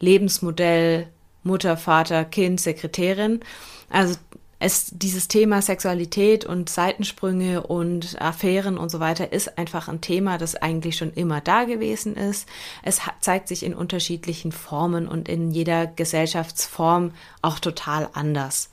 Lebensmodell 0.00 1.08
Mutter, 1.44 1.76
Vater, 1.76 2.24
Kind, 2.24 2.60
Sekretärin. 2.60 3.40
Also 3.88 4.16
es, 4.64 4.86
dieses 4.90 5.28
Thema 5.28 5.60
Sexualität 5.60 6.46
und 6.46 6.70
Seitensprünge 6.70 7.66
und 7.66 8.20
Affären 8.20 8.78
und 8.78 8.88
so 8.88 8.98
weiter 8.98 9.30
ist 9.30 9.58
einfach 9.58 9.88
ein 9.88 10.00
Thema, 10.00 10.38
das 10.38 10.56
eigentlich 10.56 10.96
schon 10.96 11.12
immer 11.12 11.42
da 11.42 11.64
gewesen 11.64 12.16
ist. 12.16 12.48
Es 12.82 13.00
zeigt 13.20 13.48
sich 13.48 13.62
in 13.62 13.74
unterschiedlichen 13.74 14.52
Formen 14.52 15.06
und 15.06 15.28
in 15.28 15.50
jeder 15.50 15.86
Gesellschaftsform 15.86 17.12
auch 17.42 17.58
total 17.58 18.08
anders. 18.14 18.70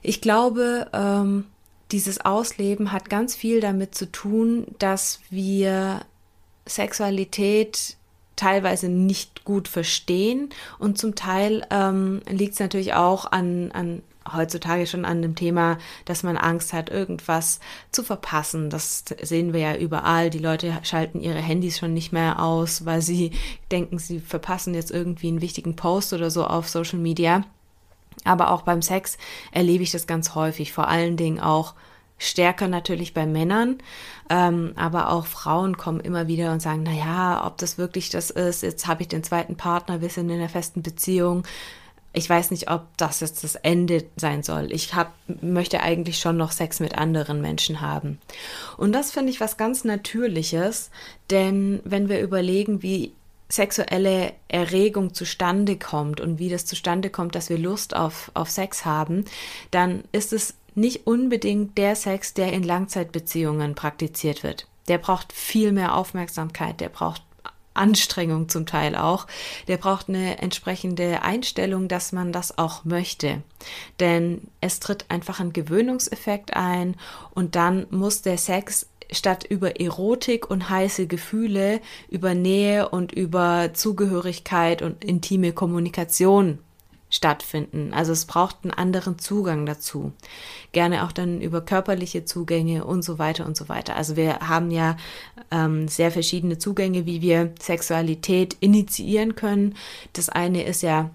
Ich 0.00 0.22
glaube, 0.22 0.88
ähm, 0.94 1.44
dieses 1.90 2.22
Ausleben 2.24 2.90
hat 2.90 3.10
ganz 3.10 3.34
viel 3.34 3.60
damit 3.60 3.94
zu 3.94 4.10
tun, 4.10 4.66
dass 4.78 5.20
wir 5.28 6.06
Sexualität 6.64 7.98
teilweise 8.34 8.88
nicht 8.88 9.44
gut 9.44 9.68
verstehen 9.68 10.48
und 10.78 10.96
zum 10.96 11.14
Teil 11.14 11.66
ähm, 11.70 12.22
liegt 12.30 12.54
es 12.54 12.60
natürlich 12.60 12.94
auch 12.94 13.30
an, 13.30 13.72
an 13.72 14.02
heutzutage 14.30 14.86
schon 14.86 15.04
an 15.04 15.22
dem 15.22 15.34
Thema, 15.34 15.78
dass 16.04 16.22
man 16.22 16.36
Angst 16.36 16.72
hat, 16.72 16.90
irgendwas 16.90 17.60
zu 17.90 18.02
verpassen. 18.02 18.70
Das 18.70 19.04
sehen 19.20 19.52
wir 19.52 19.60
ja 19.60 19.76
überall. 19.76 20.30
Die 20.30 20.38
Leute 20.38 20.78
schalten 20.82 21.20
ihre 21.20 21.38
Handys 21.38 21.78
schon 21.78 21.94
nicht 21.94 22.12
mehr 22.12 22.40
aus, 22.42 22.84
weil 22.84 23.02
sie 23.02 23.32
denken, 23.70 23.98
sie 23.98 24.20
verpassen 24.20 24.74
jetzt 24.74 24.90
irgendwie 24.90 25.28
einen 25.28 25.40
wichtigen 25.40 25.76
Post 25.76 26.12
oder 26.12 26.30
so 26.30 26.46
auf 26.46 26.68
Social 26.68 26.98
Media. 26.98 27.44
Aber 28.24 28.50
auch 28.50 28.62
beim 28.62 28.82
Sex 28.82 29.18
erlebe 29.52 29.82
ich 29.82 29.90
das 29.90 30.06
ganz 30.06 30.34
häufig, 30.34 30.72
vor 30.72 30.88
allen 30.88 31.16
Dingen 31.16 31.40
auch 31.40 31.74
stärker 32.18 32.68
natürlich 32.68 33.14
bei 33.14 33.26
Männern, 33.26 33.78
ähm, 34.30 34.72
aber 34.76 35.10
auch 35.10 35.26
Frauen 35.26 35.76
kommen 35.76 35.98
immer 36.00 36.28
wieder 36.28 36.52
und 36.52 36.62
sagen, 36.62 36.84
na 36.84 36.92
ja, 36.92 37.44
ob 37.44 37.58
das 37.58 37.78
wirklich 37.78 38.10
das 38.10 38.30
ist, 38.30 38.62
jetzt 38.62 38.86
habe 38.86 39.02
ich 39.02 39.08
den 39.08 39.24
zweiten 39.24 39.56
Partner, 39.56 40.00
wir 40.00 40.08
sind 40.08 40.30
in 40.30 40.38
einer 40.38 40.48
festen 40.48 40.82
Beziehung, 40.82 41.42
ich 42.12 42.28
weiß 42.28 42.50
nicht, 42.50 42.70
ob 42.70 42.86
das 42.96 43.20
jetzt 43.20 43.42
das 43.42 43.54
Ende 43.54 44.04
sein 44.16 44.42
soll. 44.42 44.70
Ich 44.72 44.94
hab, 44.94 45.14
möchte 45.40 45.80
eigentlich 45.80 46.18
schon 46.18 46.36
noch 46.36 46.52
Sex 46.52 46.80
mit 46.80 46.96
anderen 46.98 47.40
Menschen 47.40 47.80
haben. 47.80 48.18
Und 48.76 48.92
das 48.92 49.12
finde 49.12 49.30
ich 49.30 49.40
was 49.40 49.56
ganz 49.56 49.84
Natürliches, 49.84 50.90
denn 51.30 51.80
wenn 51.84 52.08
wir 52.08 52.20
überlegen, 52.20 52.82
wie 52.82 53.12
sexuelle 53.48 54.32
Erregung 54.48 55.14
zustande 55.14 55.78
kommt 55.78 56.20
und 56.20 56.38
wie 56.38 56.48
das 56.48 56.64
zustande 56.64 57.10
kommt, 57.10 57.34
dass 57.34 57.50
wir 57.50 57.58
Lust 57.58 57.94
auf, 57.94 58.30
auf 58.34 58.50
Sex 58.50 58.84
haben, 58.84 59.24
dann 59.70 60.04
ist 60.12 60.32
es 60.32 60.54
nicht 60.74 61.06
unbedingt 61.06 61.76
der 61.76 61.96
Sex, 61.96 62.32
der 62.34 62.52
in 62.52 62.62
Langzeitbeziehungen 62.62 63.74
praktiziert 63.74 64.42
wird. 64.42 64.66
Der 64.88 64.98
braucht 64.98 65.32
viel 65.32 65.72
mehr 65.72 65.94
Aufmerksamkeit, 65.94 66.80
der 66.80 66.88
braucht 66.88 67.22
Anstrengung 67.74 68.48
zum 68.48 68.66
Teil 68.66 68.96
auch. 68.96 69.26
Der 69.68 69.76
braucht 69.76 70.08
eine 70.08 70.38
entsprechende 70.38 71.22
Einstellung, 71.22 71.88
dass 71.88 72.12
man 72.12 72.32
das 72.32 72.58
auch 72.58 72.84
möchte. 72.84 73.42
Denn 74.00 74.48
es 74.60 74.80
tritt 74.80 75.06
einfach 75.08 75.40
ein 75.40 75.52
Gewöhnungseffekt 75.52 76.54
ein 76.54 76.96
und 77.30 77.56
dann 77.56 77.86
muss 77.90 78.22
der 78.22 78.38
Sex 78.38 78.88
statt 79.10 79.44
über 79.44 79.78
Erotik 79.80 80.50
und 80.50 80.70
heiße 80.70 81.06
Gefühle, 81.06 81.80
über 82.08 82.34
Nähe 82.34 82.88
und 82.88 83.12
über 83.12 83.70
Zugehörigkeit 83.74 84.82
und 84.82 85.04
intime 85.04 85.52
Kommunikation 85.52 86.58
stattfinden. 87.12 87.92
Also 87.92 88.10
es 88.10 88.24
braucht 88.24 88.56
einen 88.62 88.72
anderen 88.72 89.18
Zugang 89.18 89.66
dazu. 89.66 90.12
Gerne 90.72 91.04
auch 91.04 91.12
dann 91.12 91.42
über 91.42 91.60
körperliche 91.60 92.24
Zugänge 92.24 92.84
und 92.86 93.02
so 93.02 93.18
weiter 93.18 93.44
und 93.46 93.56
so 93.56 93.68
weiter. 93.68 93.94
Also 93.96 94.16
wir 94.16 94.40
haben 94.40 94.70
ja 94.70 94.96
ähm, 95.50 95.86
sehr 95.88 96.10
verschiedene 96.10 96.56
Zugänge, 96.58 97.04
wie 97.04 97.20
wir 97.20 97.52
Sexualität 97.60 98.56
initiieren 98.60 99.36
können. 99.36 99.76
Das 100.14 100.30
eine 100.30 100.64
ist 100.64 100.82
ja 100.82 101.10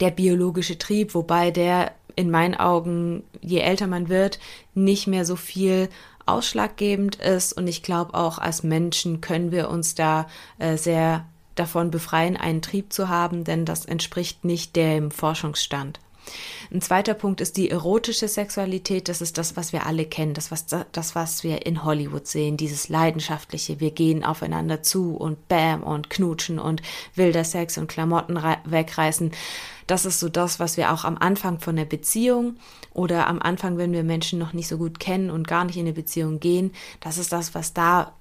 der 0.00 0.10
biologische 0.10 0.76
Trieb, 0.76 1.14
wobei 1.14 1.50
der 1.50 1.92
in 2.14 2.30
meinen 2.30 2.54
Augen, 2.54 3.22
je 3.40 3.60
älter 3.60 3.86
man 3.86 4.10
wird, 4.10 4.38
nicht 4.74 5.06
mehr 5.06 5.24
so 5.24 5.36
viel 5.36 5.88
ausschlaggebend 6.26 7.16
ist. 7.16 7.54
Und 7.54 7.68
ich 7.68 7.82
glaube 7.82 8.12
auch 8.12 8.36
als 8.36 8.62
Menschen 8.62 9.22
können 9.22 9.50
wir 9.50 9.70
uns 9.70 9.94
da 9.94 10.28
äh, 10.58 10.76
sehr 10.76 11.24
davon 11.54 11.90
befreien, 11.90 12.36
einen 12.36 12.62
Trieb 12.62 12.92
zu 12.92 13.08
haben, 13.08 13.44
denn 13.44 13.64
das 13.64 13.84
entspricht 13.84 14.44
nicht 14.44 14.76
dem 14.76 15.10
Forschungsstand. 15.10 16.00
Ein 16.70 16.80
zweiter 16.80 17.14
Punkt 17.14 17.40
ist 17.40 17.56
die 17.56 17.70
erotische 17.70 18.28
Sexualität. 18.28 19.08
Das 19.08 19.20
ist 19.20 19.36
das, 19.38 19.56
was 19.56 19.72
wir 19.72 19.86
alle 19.86 20.06
kennen, 20.06 20.34
das 20.34 20.50
was, 20.50 20.66
das, 20.66 21.14
was 21.14 21.42
wir 21.44 21.66
in 21.66 21.84
Hollywood 21.84 22.26
sehen, 22.26 22.56
dieses 22.56 22.88
leidenschaftliche. 22.88 23.80
Wir 23.80 23.90
gehen 23.90 24.24
aufeinander 24.24 24.82
zu 24.82 25.14
und 25.16 25.48
bam 25.48 25.82
und 25.82 26.10
knutschen 26.10 26.58
und 26.58 26.80
wilder 27.14 27.44
Sex 27.44 27.76
und 27.76 27.88
Klamotten 27.88 28.40
wegreißen. 28.64 29.32
Das 29.86 30.04
ist 30.06 30.20
so 30.20 30.28
das, 30.28 30.60
was 30.60 30.76
wir 30.76 30.92
auch 30.92 31.04
am 31.04 31.18
Anfang 31.18 31.58
von 31.60 31.76
der 31.76 31.84
Beziehung 31.84 32.56
oder 32.94 33.26
am 33.26 33.42
Anfang, 33.42 33.76
wenn 33.76 33.92
wir 33.92 34.04
Menschen 34.04 34.38
noch 34.38 34.52
nicht 34.52 34.68
so 34.68 34.78
gut 34.78 35.00
kennen 35.00 35.30
und 35.30 35.48
gar 35.48 35.64
nicht 35.64 35.76
in 35.76 35.82
eine 35.82 35.92
Beziehung 35.92 36.40
gehen, 36.40 36.72
das 37.00 37.18
ist 37.18 37.32
das, 37.32 37.54
was 37.54 37.74
da 37.74 38.12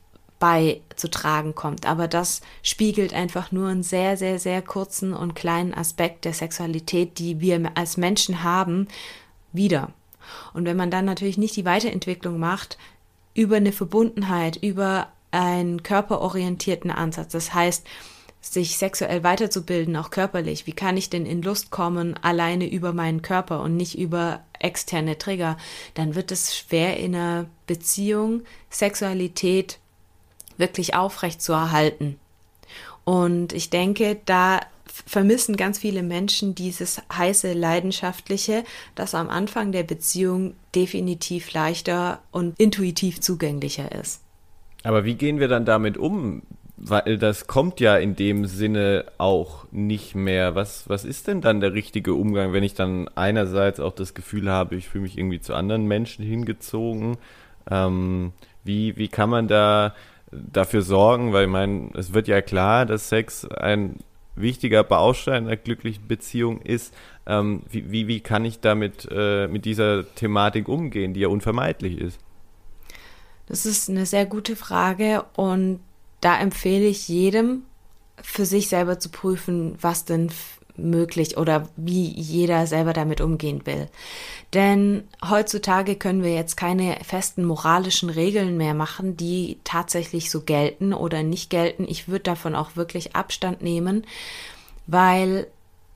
bei 0.41 0.81
zu 0.95 1.09
tragen 1.09 1.53
kommt. 1.53 1.85
Aber 1.85 2.07
das 2.07 2.41
spiegelt 2.63 3.13
einfach 3.13 3.51
nur 3.51 3.69
einen 3.69 3.83
sehr, 3.83 4.17
sehr, 4.17 4.39
sehr 4.39 4.63
kurzen 4.63 5.13
und 5.13 5.35
kleinen 5.35 5.73
Aspekt 5.73 6.25
der 6.25 6.33
Sexualität, 6.33 7.19
die 7.19 7.39
wir 7.39 7.71
als 7.75 7.95
Menschen 7.95 8.43
haben, 8.43 8.87
wieder. 9.53 9.91
Und 10.53 10.65
wenn 10.65 10.75
man 10.75 10.89
dann 10.89 11.05
natürlich 11.05 11.37
nicht 11.37 11.55
die 11.55 11.65
Weiterentwicklung 11.65 12.39
macht, 12.39 12.79
über 13.35 13.57
eine 13.57 13.71
Verbundenheit, 13.71 14.57
über 14.57 15.09
einen 15.29 15.83
körperorientierten 15.83 16.89
Ansatz, 16.89 17.31
das 17.31 17.53
heißt, 17.53 17.85
sich 18.41 18.79
sexuell 18.79 19.23
weiterzubilden, 19.23 19.95
auch 19.95 20.09
körperlich. 20.09 20.65
Wie 20.65 20.73
kann 20.73 20.97
ich 20.97 21.11
denn 21.11 21.27
in 21.27 21.43
Lust 21.43 21.69
kommen, 21.69 22.17
alleine 22.23 22.67
über 22.67 22.93
meinen 22.93 23.21
Körper 23.21 23.61
und 23.61 23.77
nicht 23.77 23.95
über 23.95 24.41
externe 24.59 25.19
Trigger? 25.19 25.57
Dann 25.93 26.15
wird 26.15 26.31
es 26.31 26.57
schwer 26.57 26.97
in 26.97 27.15
einer 27.15 27.45
Beziehung 27.67 28.41
Sexualität 28.71 29.77
wirklich 30.57 30.95
aufrecht 30.95 31.41
zu 31.41 31.53
erhalten. 31.53 32.17
Und 33.03 33.53
ich 33.53 33.69
denke, 33.69 34.17
da 34.25 34.59
vermissen 34.85 35.57
ganz 35.57 35.79
viele 35.79 36.03
Menschen 36.03 36.55
dieses 36.55 37.01
heiße, 37.11 37.53
leidenschaftliche, 37.53 38.63
das 38.95 39.15
am 39.15 39.29
Anfang 39.29 39.71
der 39.71 39.83
Beziehung 39.83 40.53
definitiv 40.75 41.53
leichter 41.53 42.19
und 42.31 42.59
intuitiv 42.59 43.21
zugänglicher 43.21 43.91
ist. 43.91 44.21
Aber 44.83 45.05
wie 45.05 45.15
gehen 45.15 45.39
wir 45.39 45.47
dann 45.47 45.65
damit 45.65 45.97
um? 45.97 46.41
Weil 46.83 47.19
das 47.19 47.45
kommt 47.45 47.79
ja 47.79 47.97
in 47.97 48.15
dem 48.15 48.47
Sinne 48.47 49.05
auch 49.19 49.65
nicht 49.71 50.15
mehr. 50.15 50.55
Was, 50.55 50.89
was 50.89 51.05
ist 51.05 51.27
denn 51.27 51.41
dann 51.41 51.59
der 51.59 51.73
richtige 51.73 52.15
Umgang, 52.15 52.53
wenn 52.53 52.63
ich 52.63 52.73
dann 52.73 53.07
einerseits 53.09 53.79
auch 53.79 53.93
das 53.93 54.15
Gefühl 54.15 54.49
habe, 54.49 54.75
ich 54.75 54.89
fühle 54.89 55.03
mich 55.03 55.17
irgendwie 55.17 55.39
zu 55.39 55.53
anderen 55.53 55.85
Menschen 55.85 56.25
hingezogen? 56.25 57.17
Ähm, 57.69 58.33
wie, 58.63 58.97
wie 58.97 59.09
kann 59.09 59.29
man 59.29 59.47
da 59.47 59.93
dafür 60.31 60.81
sorgen, 60.81 61.33
weil 61.33 61.45
ich 61.45 61.51
meine, 61.51 61.89
es 61.95 62.13
wird 62.13 62.27
ja 62.27 62.41
klar, 62.41 62.85
dass 62.85 63.09
Sex 63.09 63.45
ein 63.45 63.97
wichtiger 64.35 64.83
Baustein 64.83 65.45
einer 65.45 65.57
glücklichen 65.57 66.07
Beziehung 66.07 66.61
ist. 66.61 66.93
Ähm, 67.25 67.63
wie, 67.69 67.91
wie, 67.91 68.07
wie 68.07 68.21
kann 68.21 68.45
ich 68.45 68.59
damit 68.59 69.07
äh, 69.11 69.47
mit 69.47 69.65
dieser 69.65 70.05
Thematik 70.15 70.67
umgehen, 70.67 71.13
die 71.13 71.21
ja 71.21 71.27
unvermeidlich 71.27 71.99
ist? 71.99 72.19
Das 73.47 73.65
ist 73.65 73.89
eine 73.89 74.05
sehr 74.05 74.25
gute 74.25 74.55
Frage 74.55 75.25
und 75.35 75.81
da 76.21 76.39
empfehle 76.39 76.85
ich 76.85 77.07
jedem, 77.07 77.63
für 78.23 78.45
sich 78.45 78.69
selber 78.69 78.99
zu 78.99 79.09
prüfen, 79.09 79.75
was 79.81 80.05
denn 80.05 80.31
möglich 80.75 81.37
oder 81.37 81.69
wie 81.75 82.07
jeder 82.07 82.67
selber 82.67 82.93
damit 82.93 83.21
umgehen 83.21 83.65
will. 83.65 83.87
Denn 84.53 85.03
heutzutage 85.27 85.95
können 85.95 86.23
wir 86.23 86.33
jetzt 86.33 86.57
keine 86.57 86.97
festen 87.03 87.45
moralischen 87.45 88.09
Regeln 88.09 88.57
mehr 88.57 88.73
machen, 88.73 89.15
die 89.15 89.59
tatsächlich 89.63 90.31
so 90.31 90.41
gelten 90.41 90.93
oder 90.93 91.23
nicht 91.23 91.49
gelten. 91.49 91.85
Ich 91.87 92.07
würde 92.07 92.23
davon 92.23 92.55
auch 92.55 92.75
wirklich 92.75 93.15
Abstand 93.15 93.61
nehmen, 93.61 94.05
weil 94.87 95.47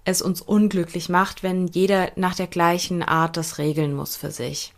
es 0.06 0.22
uns 0.22 0.42
unglücklich 0.42 1.10
macht, 1.10 1.42
wenn 1.42 1.68
jeder 1.68 2.12
nach 2.16 2.36
der 2.36 2.48
gleichen 2.48 3.02
Art 3.02 3.38
das 3.38 3.58
regeln 3.58 3.96
muss 3.96 4.16
für 4.16 4.32
sich. 4.32 4.75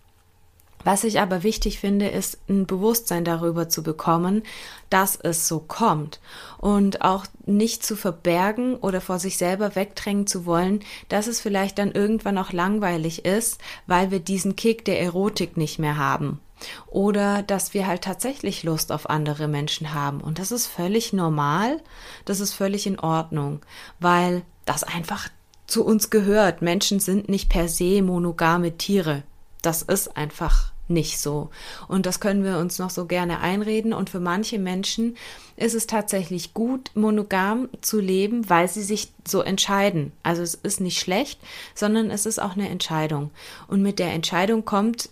Was 0.84 1.04
ich 1.04 1.20
aber 1.20 1.44
wichtig 1.44 1.80
finde, 1.80 2.08
ist 2.08 2.38
ein 2.48 2.66
Bewusstsein 2.66 3.26
darüber 3.26 3.68
zu 3.68 3.84
bekommen, 3.84 4.44
dass 4.90 5.18
es 5.18 5.48
so 5.48 5.60
kommt 5.60 6.20
und 6.60 7.02
auch 7.02 7.26
nicht 7.46 7.86
zu 7.86 7.96
verbergen 7.96 8.76
oder 8.76 9.02
vor 9.02 9.20
sich 9.20 9.38
selber 9.38 9.76
wegdrängen 9.76 10.28
zu 10.28 10.46
wollen, 10.46 10.82
dass 11.10 11.28
es 11.28 11.42
vielleicht 11.42 11.78
dann 11.78 11.92
irgendwann 11.92 12.38
auch 12.38 12.54
langweilig 12.54 13.26
ist, 13.26 13.60
weil 13.86 14.12
wir 14.12 14.20
diesen 14.20 14.56
Kick 14.56 14.86
der 14.86 15.02
Erotik 15.02 15.58
nicht 15.58 15.80
mehr 15.80 15.98
haben. 15.98 16.40
Oder 16.88 17.44
dass 17.44 17.74
wir 17.74 17.86
halt 17.86 18.04
tatsächlich 18.04 18.64
Lust 18.64 18.92
auf 18.92 19.10
andere 19.10 19.48
Menschen 19.48 19.94
haben. 19.94 20.22
Und 20.22 20.40
das 20.40 20.52
ist 20.52 20.68
völlig 20.68 21.14
normal, 21.14 21.82
das 22.26 22.40
ist 22.40 22.54
völlig 22.54 22.88
in 22.88 23.00
Ordnung, 23.00 23.62
weil 24.00 24.42
das 24.66 24.84
einfach 24.84 25.30
zu 25.68 25.86
uns 25.86 26.10
gehört. 26.10 26.62
Menschen 26.62 27.00
sind 27.00 27.30
nicht 27.30 27.50
per 27.50 27.68
se 27.68 28.02
monogame 28.02 28.78
Tiere. 28.78 29.24
Das 29.62 29.82
ist 29.82 30.16
einfach 30.16 30.72
nicht 30.90 31.20
so. 31.20 31.50
Und 31.88 32.06
das 32.06 32.20
können 32.20 32.44
wir 32.44 32.58
uns 32.58 32.80
noch 32.80 32.90
so 32.90 33.06
gerne 33.06 33.40
einreden. 33.40 33.94
Und 33.94 34.10
für 34.10 34.20
manche 34.20 34.60
Menschen 34.60 35.18
ist 35.56 35.76
es 35.76 35.88
tatsächlich 35.88 36.54
gut, 36.54 36.92
monogam 36.94 37.70
zu 37.82 38.00
leben, 38.00 38.50
weil 38.50 38.68
sie 38.68 38.84
sich 38.84 39.12
so 39.28 39.42
entscheiden. 39.42 40.12
Also 40.24 40.42
es 40.42 40.56
ist 40.56 40.80
nicht 40.80 41.00
schlecht, 41.00 41.40
sondern 41.76 42.10
es 42.10 42.26
ist 42.26 42.40
auch 42.40 42.54
eine 42.54 42.70
Entscheidung. 42.70 43.32
Und 43.68 43.82
mit 43.82 44.00
der 44.00 44.14
Entscheidung 44.14 44.66
kommt 44.66 45.10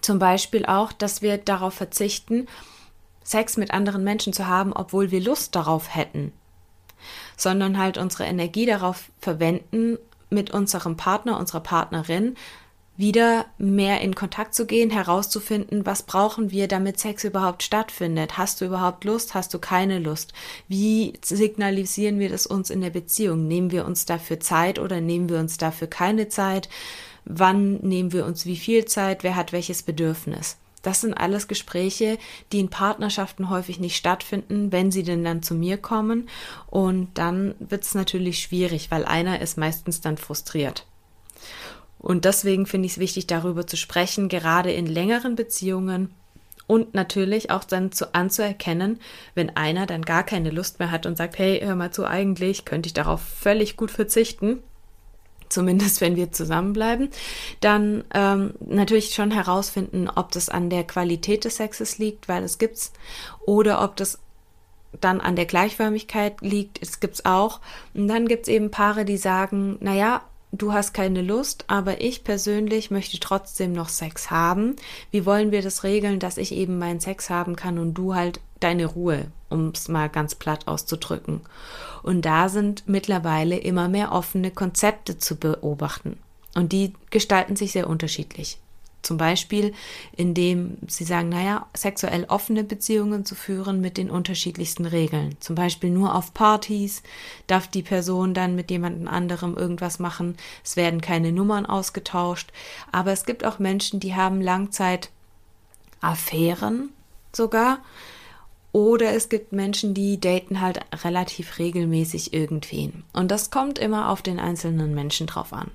zum 0.00 0.18
Beispiel 0.18 0.66
auch, 0.66 0.92
dass 0.92 1.22
wir 1.22 1.38
darauf 1.38 1.74
verzichten, 1.74 2.46
Sex 3.22 3.56
mit 3.56 3.70
anderen 3.70 4.02
Menschen 4.02 4.32
zu 4.32 4.48
haben, 4.48 4.72
obwohl 4.72 5.10
wir 5.10 5.20
Lust 5.20 5.54
darauf 5.54 5.94
hätten. 5.94 6.32
Sondern 7.36 7.78
halt 7.78 7.96
unsere 7.96 8.24
Energie 8.24 8.66
darauf 8.66 9.10
verwenden, 9.20 9.98
mit 10.30 10.52
unserem 10.52 10.96
Partner, 10.96 11.38
unserer 11.38 11.60
Partnerin 11.60 12.36
wieder 13.00 13.46
mehr 13.58 14.00
in 14.02 14.14
Kontakt 14.14 14.54
zu 14.54 14.66
gehen, 14.66 14.90
herauszufinden, 14.90 15.86
was 15.86 16.02
brauchen 16.02 16.50
wir, 16.50 16.68
damit 16.68 17.00
Sex 17.00 17.24
überhaupt 17.24 17.62
stattfindet. 17.62 18.38
Hast 18.38 18.60
du 18.60 18.66
überhaupt 18.66 19.04
Lust? 19.04 19.34
Hast 19.34 19.52
du 19.54 19.58
keine 19.58 19.98
Lust? 19.98 20.32
Wie 20.68 21.14
signalisieren 21.24 22.18
wir 22.18 22.28
das 22.28 22.46
uns 22.46 22.70
in 22.70 22.82
der 22.82 22.90
Beziehung? 22.90 23.48
Nehmen 23.48 23.72
wir 23.72 23.86
uns 23.86 24.04
dafür 24.04 24.38
Zeit 24.38 24.78
oder 24.78 25.00
nehmen 25.00 25.28
wir 25.28 25.38
uns 25.38 25.56
dafür 25.56 25.88
keine 25.88 26.28
Zeit? 26.28 26.68
Wann 27.24 27.76
nehmen 27.76 28.12
wir 28.12 28.26
uns 28.26 28.46
wie 28.46 28.56
viel 28.56 28.84
Zeit? 28.84 29.24
Wer 29.24 29.34
hat 29.34 29.52
welches 29.52 29.82
Bedürfnis? 29.82 30.58
Das 30.82 31.00
sind 31.00 31.14
alles 31.14 31.48
Gespräche, 31.48 32.18
die 32.52 32.60
in 32.60 32.70
Partnerschaften 32.70 33.50
häufig 33.50 33.80
nicht 33.80 33.96
stattfinden, 33.96 34.72
wenn 34.72 34.90
sie 34.90 35.02
denn 35.02 35.24
dann 35.24 35.42
zu 35.42 35.54
mir 35.54 35.76
kommen. 35.76 36.28
Und 36.68 37.08
dann 37.14 37.54
wird 37.58 37.84
es 37.84 37.94
natürlich 37.94 38.40
schwierig, 38.40 38.90
weil 38.90 39.04
einer 39.04 39.40
ist 39.40 39.58
meistens 39.58 40.00
dann 40.00 40.16
frustriert. 40.16 40.86
Und 42.00 42.24
deswegen 42.24 42.66
finde 42.66 42.86
ich 42.86 42.92
es 42.92 42.98
wichtig, 42.98 43.26
darüber 43.26 43.66
zu 43.66 43.76
sprechen, 43.76 44.28
gerade 44.28 44.72
in 44.72 44.86
längeren 44.86 45.36
Beziehungen 45.36 46.14
und 46.66 46.94
natürlich 46.94 47.50
auch 47.50 47.64
dann 47.64 47.92
zu, 47.92 48.14
anzuerkennen, 48.14 49.00
wenn 49.34 49.56
einer 49.56 49.86
dann 49.86 50.02
gar 50.02 50.22
keine 50.22 50.50
Lust 50.50 50.78
mehr 50.78 50.90
hat 50.90 51.04
und 51.04 51.16
sagt, 51.16 51.38
hey, 51.38 51.60
hör 51.62 51.74
mal 51.74 51.90
zu, 51.90 52.06
eigentlich 52.06 52.64
könnte 52.64 52.86
ich 52.86 52.94
darauf 52.94 53.20
völlig 53.20 53.76
gut 53.76 53.90
verzichten, 53.90 54.62
zumindest 55.48 56.00
wenn 56.00 56.16
wir 56.16 56.32
zusammenbleiben, 56.32 57.10
dann 57.60 58.04
ähm, 58.14 58.54
natürlich 58.60 59.14
schon 59.14 59.32
herausfinden, 59.32 60.08
ob 60.08 60.30
das 60.32 60.48
an 60.48 60.70
der 60.70 60.84
Qualität 60.84 61.44
des 61.44 61.56
Sexes 61.56 61.98
liegt, 61.98 62.28
weil 62.28 62.44
es 62.44 62.58
gibt's, 62.58 62.92
oder 63.44 63.82
ob 63.82 63.96
das 63.96 64.20
dann 65.00 65.20
an 65.20 65.36
der 65.36 65.46
Gleichförmigkeit 65.46 66.40
liegt, 66.40 66.80
es 66.82 67.00
gibt's 67.00 67.24
auch. 67.24 67.60
Und 67.94 68.08
dann 68.08 68.26
gibt's 68.26 68.48
eben 68.48 68.70
Paare, 68.70 69.04
die 69.04 69.16
sagen, 69.16 69.76
naja, 69.80 70.22
du 70.52 70.72
hast 70.72 70.92
keine 70.92 71.22
Lust, 71.22 71.64
aber 71.68 72.00
ich 72.00 72.24
persönlich 72.24 72.90
möchte 72.90 73.18
trotzdem 73.20 73.72
noch 73.72 73.88
Sex 73.88 74.30
haben. 74.30 74.76
Wie 75.10 75.26
wollen 75.26 75.50
wir 75.52 75.62
das 75.62 75.84
regeln, 75.84 76.18
dass 76.18 76.38
ich 76.38 76.52
eben 76.52 76.78
meinen 76.78 77.00
Sex 77.00 77.30
haben 77.30 77.56
kann 77.56 77.78
und 77.78 77.94
du 77.94 78.14
halt 78.14 78.40
deine 78.60 78.86
Ruhe, 78.86 79.26
um 79.48 79.68
es 79.74 79.88
mal 79.88 80.08
ganz 80.08 80.34
platt 80.34 80.68
auszudrücken. 80.68 81.40
Und 82.02 82.24
da 82.24 82.48
sind 82.48 82.84
mittlerweile 82.86 83.56
immer 83.56 83.88
mehr 83.88 84.12
offene 84.12 84.50
Konzepte 84.50 85.18
zu 85.18 85.36
beobachten. 85.36 86.18
Und 86.54 86.72
die 86.72 86.94
gestalten 87.10 87.56
sich 87.56 87.72
sehr 87.72 87.88
unterschiedlich. 87.88 88.58
Zum 89.02 89.16
Beispiel, 89.16 89.72
indem 90.14 90.76
sie 90.86 91.04
sagen, 91.04 91.30
naja, 91.30 91.66
sexuell 91.74 92.26
offene 92.28 92.64
Beziehungen 92.64 93.24
zu 93.24 93.34
führen 93.34 93.80
mit 93.80 93.96
den 93.96 94.10
unterschiedlichsten 94.10 94.84
Regeln. 94.84 95.36
Zum 95.40 95.54
Beispiel 95.54 95.90
nur 95.90 96.14
auf 96.14 96.34
Partys 96.34 97.02
darf 97.46 97.66
die 97.66 97.82
Person 97.82 98.34
dann 98.34 98.54
mit 98.54 98.70
jemandem 98.70 99.08
anderem 99.08 99.56
irgendwas 99.56 99.98
machen. 99.98 100.36
Es 100.62 100.76
werden 100.76 101.00
keine 101.00 101.32
Nummern 101.32 101.66
ausgetauscht. 101.66 102.52
Aber 102.92 103.12
es 103.12 103.24
gibt 103.24 103.44
auch 103.44 103.58
Menschen, 103.58 104.00
die 104.00 104.14
haben 104.14 104.40
Langzeit 104.40 105.10
Affären 106.00 106.90
sogar. 107.32 107.78
Oder 108.72 109.14
es 109.14 109.28
gibt 109.28 109.52
Menschen, 109.52 109.94
die 109.94 110.20
daten 110.20 110.60
halt 110.60 110.80
relativ 111.04 111.58
regelmäßig 111.58 112.32
irgendwen. 112.32 113.02
Und 113.12 113.30
das 113.30 113.50
kommt 113.50 113.78
immer 113.78 114.10
auf 114.10 114.22
den 114.22 114.38
einzelnen 114.38 114.94
Menschen 114.94 115.26
drauf 115.26 115.52
an. 115.52 115.70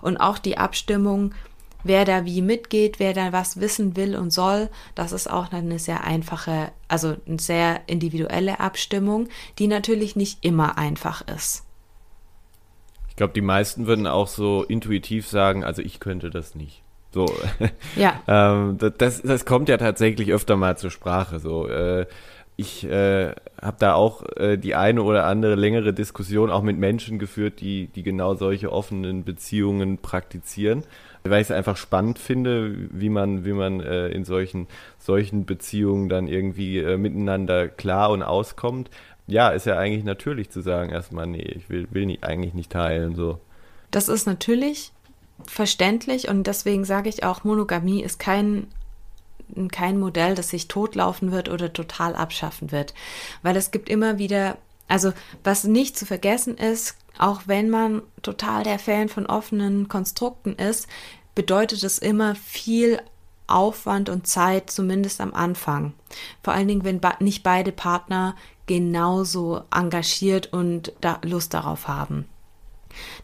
Und 0.00 0.16
auch 0.16 0.38
die 0.38 0.58
Abstimmung 0.58 1.34
wer 1.84 2.04
da 2.04 2.24
wie 2.24 2.42
mitgeht, 2.42 2.98
wer 2.98 3.12
da 3.12 3.32
was 3.32 3.60
wissen 3.60 3.96
will 3.96 4.16
und 4.16 4.32
soll, 4.32 4.68
das 4.94 5.12
ist 5.12 5.30
auch 5.30 5.52
eine 5.52 5.78
sehr 5.78 6.04
einfache, 6.04 6.72
also 6.88 7.16
eine 7.26 7.38
sehr 7.38 7.80
individuelle 7.86 8.60
Abstimmung, 8.60 9.28
die 9.58 9.66
natürlich 9.66 10.16
nicht 10.16 10.44
immer 10.44 10.78
einfach 10.78 11.26
ist. 11.26 11.64
Ich 13.08 13.16
glaube, 13.16 13.34
die 13.34 13.42
meisten 13.42 13.86
würden 13.86 14.06
auch 14.06 14.26
so 14.26 14.62
intuitiv 14.62 15.28
sagen, 15.28 15.64
also 15.64 15.82
ich 15.82 16.00
könnte 16.00 16.30
das 16.30 16.54
nicht. 16.54 16.82
So. 17.10 17.26
Ja. 17.96 18.22
ähm, 18.26 18.78
das, 18.78 19.20
das 19.20 19.44
kommt 19.44 19.68
ja 19.68 19.76
tatsächlich 19.76 20.32
öfter 20.32 20.56
mal 20.56 20.78
zur 20.78 20.90
Sprache. 20.90 21.38
So, 21.38 21.68
äh, 21.68 22.06
ich 22.56 22.84
äh, 22.84 23.34
habe 23.60 23.76
da 23.78 23.94
auch 23.94 24.24
äh, 24.36 24.56
die 24.56 24.74
eine 24.74 25.02
oder 25.02 25.26
andere 25.26 25.54
längere 25.54 25.92
Diskussion 25.92 26.50
auch 26.50 26.62
mit 26.62 26.78
Menschen 26.78 27.18
geführt, 27.18 27.60
die, 27.60 27.88
die 27.88 28.02
genau 28.02 28.34
solche 28.34 28.70
offenen 28.70 29.24
Beziehungen 29.24 29.98
praktizieren, 29.98 30.84
weil 31.24 31.40
ich 31.40 31.48
es 31.48 31.50
einfach 31.50 31.76
spannend 31.76 32.18
finde, 32.18 32.74
wie 32.90 33.08
man, 33.08 33.44
wie 33.44 33.52
man 33.52 33.80
äh, 33.80 34.08
in 34.08 34.24
solchen, 34.24 34.66
solchen 34.98 35.44
Beziehungen 35.44 36.08
dann 36.08 36.26
irgendwie 36.26 36.78
äh, 36.78 36.96
miteinander 36.96 37.68
klar 37.68 38.10
und 38.10 38.22
auskommt. 38.22 38.90
Ja, 39.26 39.50
ist 39.50 39.66
ja 39.66 39.78
eigentlich 39.78 40.04
natürlich 40.04 40.50
zu 40.50 40.60
sagen, 40.60 40.90
erstmal, 40.90 41.26
nee, 41.26 41.42
ich 41.42 41.70
will, 41.70 41.86
will 41.90 42.06
nicht, 42.06 42.24
eigentlich 42.24 42.54
nicht 42.54 42.72
teilen. 42.72 43.14
So. 43.14 43.38
Das 43.90 44.08
ist 44.08 44.26
natürlich 44.26 44.92
verständlich 45.46 46.28
und 46.28 46.46
deswegen 46.46 46.84
sage 46.84 47.08
ich 47.08 47.24
auch, 47.24 47.44
Monogamie 47.44 48.02
ist 48.02 48.18
kein 48.18 48.66
kein 49.70 50.00
Modell, 50.00 50.34
das 50.34 50.48
sich 50.48 50.68
totlaufen 50.68 51.32
wird 51.32 51.48
oder 51.50 51.72
total 51.72 52.14
abschaffen 52.14 52.72
wird. 52.72 52.94
Weil 53.42 53.56
es 53.56 53.70
gibt 53.70 53.88
immer 53.88 54.18
wieder, 54.18 54.56
also 54.88 55.12
was 55.44 55.64
nicht 55.64 55.98
zu 55.98 56.06
vergessen 56.06 56.56
ist, 56.56 56.96
auch 57.18 57.42
wenn 57.46 57.70
man 57.70 58.02
total 58.22 58.64
der 58.64 58.78
Fan 58.78 59.08
von 59.08 59.26
offenen 59.26 59.88
Konstrukten 59.88 60.54
ist, 60.56 60.86
bedeutet 61.34 61.82
es 61.82 61.98
immer 61.98 62.34
viel 62.34 63.00
Aufwand 63.46 64.08
und 64.08 64.26
Zeit, 64.26 64.70
zumindest 64.70 65.20
am 65.20 65.34
Anfang. 65.34 65.92
Vor 66.42 66.54
allen 66.54 66.68
Dingen, 66.68 66.84
wenn 66.84 67.00
nicht 67.20 67.42
beide 67.42 67.72
Partner 67.72 68.34
genauso 68.66 69.62
engagiert 69.74 70.52
und 70.52 70.92
da 71.00 71.18
Lust 71.22 71.52
darauf 71.52 71.88
haben. 71.88 72.26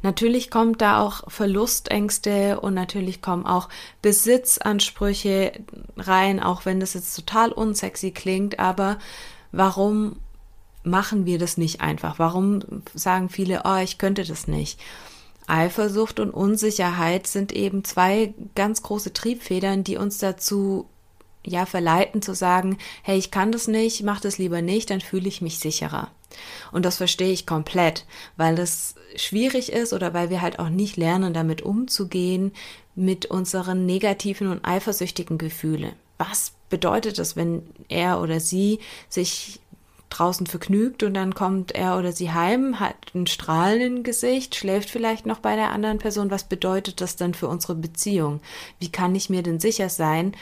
Natürlich 0.02 0.50
kommt 0.50 0.80
da 0.80 1.00
auch 1.02 1.30
Verlustängste 1.30 2.60
und 2.60 2.74
natürlich 2.74 3.20
kommen 3.20 3.46
auch 3.46 3.68
Besitzansprüche 4.02 5.52
rein, 5.96 6.42
auch 6.42 6.64
wenn 6.64 6.80
das 6.80 6.94
jetzt 6.94 7.14
total 7.14 7.52
unsexy 7.52 8.10
klingt, 8.10 8.58
aber 8.58 8.98
warum 9.52 10.16
machen 10.88 11.26
wir 11.26 11.38
das 11.38 11.56
nicht 11.56 11.80
einfach? 11.80 12.18
Warum 12.18 12.60
sagen 12.94 13.28
viele, 13.28 13.62
oh, 13.64 13.76
ich 13.76 13.98
könnte 13.98 14.24
das 14.24 14.48
nicht? 14.48 14.80
Eifersucht 15.46 16.20
und 16.20 16.30
Unsicherheit 16.30 17.26
sind 17.26 17.52
eben 17.52 17.82
zwei 17.84 18.34
ganz 18.54 18.82
große 18.82 19.12
Triebfedern, 19.12 19.82
die 19.82 19.96
uns 19.96 20.18
dazu 20.18 20.86
ja 21.44 21.64
verleiten 21.66 22.20
zu 22.20 22.34
sagen, 22.34 22.76
hey, 23.02 23.18
ich 23.18 23.30
kann 23.30 23.52
das 23.52 23.66
nicht, 23.66 24.02
mach 24.02 24.20
das 24.20 24.38
lieber 24.38 24.60
nicht, 24.60 24.90
dann 24.90 25.00
fühle 25.00 25.28
ich 25.28 25.40
mich 25.40 25.58
sicherer. 25.58 26.10
Und 26.72 26.84
das 26.84 26.98
verstehe 26.98 27.32
ich 27.32 27.46
komplett, 27.46 28.04
weil 28.36 28.54
das 28.54 28.94
schwierig 29.16 29.72
ist 29.72 29.94
oder 29.94 30.12
weil 30.12 30.28
wir 30.28 30.42
halt 30.42 30.58
auch 30.58 30.68
nicht 30.68 30.96
lernen, 30.96 31.32
damit 31.32 31.62
umzugehen 31.62 32.52
mit 32.94 33.26
unseren 33.26 33.86
negativen 33.86 34.48
und 34.48 34.64
eifersüchtigen 34.64 35.38
Gefühlen. 35.38 35.92
Was 36.18 36.52
bedeutet 36.68 37.18
das, 37.18 37.36
wenn 37.36 37.62
er 37.88 38.20
oder 38.20 38.40
sie 38.40 38.80
sich 39.08 39.60
draußen 40.10 40.46
vergnügt 40.46 41.02
und 41.02 41.14
dann 41.14 41.34
kommt 41.34 41.72
er 41.72 41.98
oder 41.98 42.12
sie 42.12 42.32
heim, 42.32 42.80
hat 42.80 42.96
ein 43.14 43.26
Strahlen 43.26 43.80
im 43.80 44.02
Gesicht, 44.02 44.54
schläft 44.54 44.90
vielleicht 44.90 45.26
noch 45.26 45.38
bei 45.38 45.56
der 45.56 45.70
anderen 45.70 45.98
Person. 45.98 46.30
Was 46.30 46.44
bedeutet 46.44 47.00
das 47.00 47.16
dann 47.16 47.34
für 47.34 47.48
unsere 47.48 47.74
Beziehung? 47.74 48.40
Wie 48.78 48.90
kann 48.90 49.14
ich 49.14 49.30
mir 49.30 49.42
denn 49.42 49.60
sicher 49.60 49.88
sein, 49.88 50.34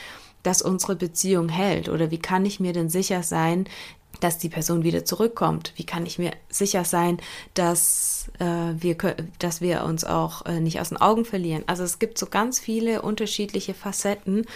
dass 0.43 0.63
unsere 0.63 0.95
Beziehung 0.97 1.49
hält? 1.49 1.89
Oder 1.89 2.11
wie 2.11 2.19
kann 2.19 2.47
ich 2.47 2.61
mir 2.61 2.73
denn 2.73 2.89
sicher 2.89 3.23
sein, 3.23 3.69
dass 4.21 4.39
die 4.39 4.49
Person 4.49 4.85
wieder 4.85 5.05
zurückkommt? 5.05 5.73
Wie 5.77 5.85
kann 5.85 6.07
ich 6.07 6.19
mir 6.19 6.33
sicher 6.49 6.85
sein, 6.85 7.19
dass, 7.55 8.31
äh, 8.39 8.45
wir, 8.79 8.97
dass 9.39 9.61
wir 9.61 9.85
uns 9.85 10.05
auch 10.05 10.47
äh, 10.47 10.61
nicht 10.61 10.81
aus 10.81 10.91
den 10.91 10.99
Augen 10.99 11.25
verlieren? 11.25 11.65
Also 11.67 11.83
es 11.83 11.99
gibt 11.99 12.19
so 12.19 12.27
ganz 12.27 12.59
viele 12.59 13.03
unterschiedliche 13.03 13.75
Facetten 13.75 14.47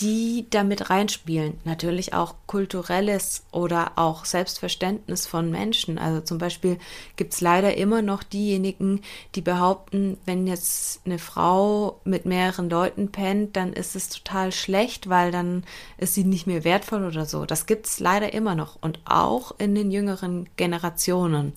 die 0.00 0.46
damit 0.50 0.90
reinspielen. 0.90 1.58
Natürlich 1.64 2.12
auch 2.12 2.34
kulturelles 2.46 3.44
oder 3.50 3.92
auch 3.96 4.24
Selbstverständnis 4.24 5.26
von 5.26 5.50
Menschen. 5.50 5.98
Also 5.98 6.20
zum 6.20 6.38
Beispiel 6.38 6.78
gibt 7.16 7.32
es 7.32 7.40
leider 7.40 7.76
immer 7.76 8.02
noch 8.02 8.22
diejenigen, 8.22 9.00
die 9.34 9.40
behaupten, 9.40 10.18
wenn 10.26 10.46
jetzt 10.46 11.00
eine 11.06 11.18
Frau 11.18 12.00
mit 12.04 12.26
mehreren 12.26 12.68
Leuten 12.68 13.10
pennt, 13.10 13.56
dann 13.56 13.72
ist 13.72 13.96
es 13.96 14.10
total 14.10 14.52
schlecht, 14.52 15.08
weil 15.08 15.32
dann 15.32 15.64
ist 15.96 16.14
sie 16.14 16.24
nicht 16.24 16.46
mehr 16.46 16.64
wertvoll 16.64 17.04
oder 17.04 17.24
so. 17.24 17.46
Das 17.46 17.66
gibt 17.66 17.86
es 17.86 17.98
leider 17.98 18.34
immer 18.34 18.54
noch 18.54 18.76
und 18.82 19.00
auch 19.06 19.54
in 19.58 19.74
den 19.74 19.90
jüngeren 19.90 20.48
Generationen. 20.56 21.54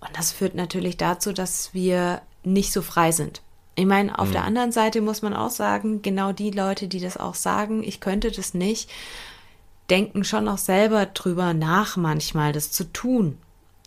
Und 0.00 0.16
das 0.16 0.32
führt 0.32 0.56
natürlich 0.56 0.96
dazu, 0.96 1.32
dass 1.32 1.72
wir 1.74 2.22
nicht 2.42 2.72
so 2.72 2.82
frei 2.82 3.12
sind. 3.12 3.40
Ich 3.74 3.86
meine, 3.86 4.18
auf 4.18 4.28
mhm. 4.28 4.32
der 4.32 4.44
anderen 4.44 4.72
Seite 4.72 5.00
muss 5.00 5.22
man 5.22 5.34
auch 5.34 5.50
sagen, 5.50 6.02
genau 6.02 6.32
die 6.32 6.50
Leute, 6.50 6.88
die 6.88 7.00
das 7.00 7.16
auch 7.16 7.34
sagen, 7.34 7.82
ich 7.82 8.00
könnte 8.00 8.30
das 8.30 8.54
nicht, 8.54 8.90
denken 9.90 10.24
schon 10.24 10.48
auch 10.48 10.58
selber 10.58 11.06
drüber 11.06 11.54
nach, 11.54 11.96
manchmal 11.96 12.52
das 12.52 12.70
zu 12.70 12.92
tun. 12.92 13.38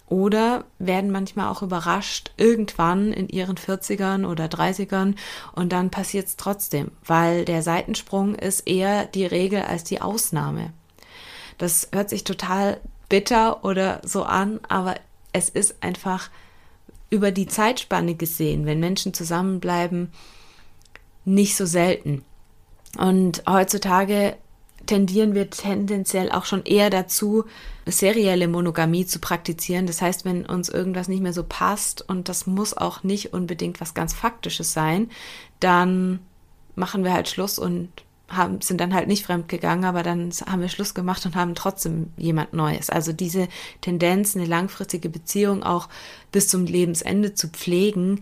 Oder 0.07 0.65
werden 0.77 1.09
manchmal 1.09 1.49
auch 1.49 1.63
überrascht, 1.63 2.31
irgendwann 2.37 3.11
in 3.11 3.27
ihren 3.27 3.57
40ern 3.57 4.27
oder 4.27 4.45
30ern 4.45 5.15
und 5.53 5.71
dann 5.71 5.89
passiert 5.89 6.27
es 6.27 6.37
trotzdem, 6.37 6.91
weil 7.03 7.43
der 7.43 7.63
Seitensprung 7.63 8.35
ist 8.35 8.67
eher 8.67 9.05
die 9.05 9.25
Regel 9.25 9.63
als 9.63 9.83
die 9.83 10.01
Ausnahme. 10.01 10.73
Das 11.57 11.89
hört 11.91 12.11
sich 12.11 12.23
total 12.23 12.79
bitter 13.09 13.63
oder 13.65 14.01
so 14.03 14.23
an, 14.23 14.59
aber 14.67 14.95
es 15.33 15.49
ist 15.49 15.81
einfach 15.81 16.29
über 17.15 17.31
die 17.31 17.47
Zeitspanne 17.47 18.15
gesehen, 18.15 18.65
wenn 18.65 18.79
Menschen 18.79 19.13
zusammenbleiben, 19.13 20.11
nicht 21.23 21.55
so 21.55 21.65
selten. 21.65 22.23
Und 22.97 23.43
heutzutage 23.49 24.35
tendieren 24.85 25.33
wir 25.33 25.49
tendenziell 25.49 26.31
auch 26.31 26.45
schon 26.45 26.63
eher 26.63 26.89
dazu, 26.89 27.45
serielle 27.85 28.47
Monogamie 28.47 29.05
zu 29.05 29.19
praktizieren. 29.19 29.87
Das 29.87 30.01
heißt, 30.01 30.25
wenn 30.25 30.45
uns 30.45 30.69
irgendwas 30.69 31.07
nicht 31.07 31.21
mehr 31.21 31.33
so 31.33 31.43
passt 31.43 32.07
und 32.07 32.29
das 32.29 32.45
muss 32.45 32.75
auch 32.75 33.03
nicht 33.03 33.33
unbedingt 33.33 33.81
was 33.81 33.93
ganz 33.93 34.13
Faktisches 34.13 34.73
sein, 34.73 35.09
dann 35.59 36.19
machen 36.75 37.03
wir 37.03 37.13
halt 37.13 37.29
Schluss 37.29 37.57
und 37.57 37.89
haben, 38.29 38.61
sind 38.61 38.81
dann 38.81 38.93
halt 38.93 39.07
nicht 39.07 39.25
fremdgegangen, 39.25 39.85
aber 39.85 40.03
dann 40.03 40.31
haben 40.47 40.61
wir 40.61 40.69
Schluss 40.69 40.93
gemacht 40.93 41.25
und 41.25 41.35
haben 41.35 41.55
trotzdem 41.55 42.11
jemand 42.17 42.53
Neues. 42.53 42.89
Also 42.89 43.13
diese 43.13 43.47
Tendenz, 43.81 44.35
eine 44.35 44.45
langfristige 44.45 45.09
Beziehung 45.09 45.63
auch 45.63 45.89
bis 46.31 46.47
zum 46.47 46.65
Lebensende 46.65 47.33
zu 47.33 47.49
pflegen, 47.49 48.21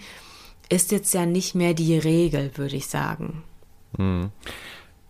ist 0.69 0.91
jetzt 0.91 1.13
ja 1.13 1.25
nicht 1.25 1.55
mehr 1.55 1.73
die 1.73 1.97
Regel, 1.97 2.51
würde 2.55 2.75
ich 2.75 2.87
sagen. 2.87 3.43
Hm. 3.97 4.31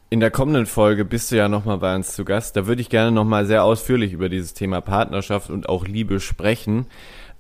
In 0.10 0.20
der 0.20 0.30
kommenden 0.30 0.68
Folge 0.68 1.06
bist 1.06 1.32
du 1.32 1.38
ja 1.38 1.48
nochmal 1.48 1.80
bei 1.80 1.96
uns 1.96 2.14
zu 2.14 2.24
Gast. 2.24 2.56
Da 2.56 2.68
würde 2.68 2.82
ich 2.82 2.90
gerne 2.90 3.12
nochmal 3.12 3.48
sehr 3.48 3.64
ausführlich 3.64 4.14
über 4.14 4.30
dieses 4.30 4.54
Thema 4.54 4.80
Partnerschaft 4.80 5.50
und 5.50 5.70
auch 5.70 5.88
Liebe 5.88 6.20
sprechen. 6.20 6.86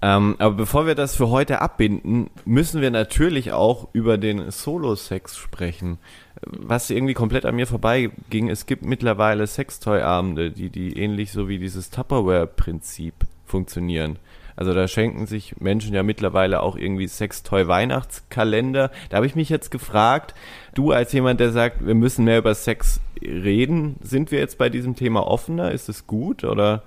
Ähm, 0.05 0.35
aber 0.37 0.55
bevor 0.55 0.85
wir 0.85 0.95
das 0.95 1.15
für 1.15 1.29
heute 1.29 1.61
abbinden, 1.61 2.29
müssen 2.45 2.81
wir 2.81 2.91
natürlich 2.91 3.53
auch 3.53 3.87
über 3.93 4.17
den 4.17 4.51
Solo-Sex 4.51 5.37
sprechen 5.37 5.97
was 6.45 6.89
irgendwie 6.89 7.13
komplett 7.13 7.45
an 7.45 7.55
mir 7.55 7.67
vorbeiging, 7.67 8.49
es 8.49 8.65
gibt 8.65 8.83
mittlerweile 8.83 9.47
Sextoy-Abende, 9.47 10.51
die, 10.51 10.69
die 10.69 10.97
ähnlich 10.97 11.31
so 11.31 11.47
wie 11.47 11.59
dieses 11.59 11.89
Tupperware-Prinzip 11.89 13.13
funktionieren. 13.45 14.17
Also 14.55 14.73
da 14.73 14.87
schenken 14.87 15.25
sich 15.25 15.59
Menschen 15.59 15.95
ja 15.95 16.03
mittlerweile 16.03 16.61
auch 16.61 16.75
irgendwie 16.75 17.07
Sextoy-Weihnachtskalender. 17.07 18.91
Da 19.09 19.17
habe 19.17 19.25
ich 19.25 19.35
mich 19.35 19.49
jetzt 19.49 19.71
gefragt, 19.71 20.35
du 20.75 20.91
als 20.91 21.11
jemand, 21.11 21.39
der 21.39 21.51
sagt, 21.51 21.85
wir 21.85 21.95
müssen 21.95 22.25
mehr 22.25 22.37
über 22.37 22.53
Sex 22.53 22.99
reden, 23.21 23.95
sind 24.01 24.31
wir 24.31 24.39
jetzt 24.39 24.57
bei 24.57 24.69
diesem 24.69 24.95
Thema 24.95 25.25
offener? 25.25 25.71
Ist 25.71 25.89
es 25.89 26.05
gut 26.05 26.43
oder? 26.43 26.83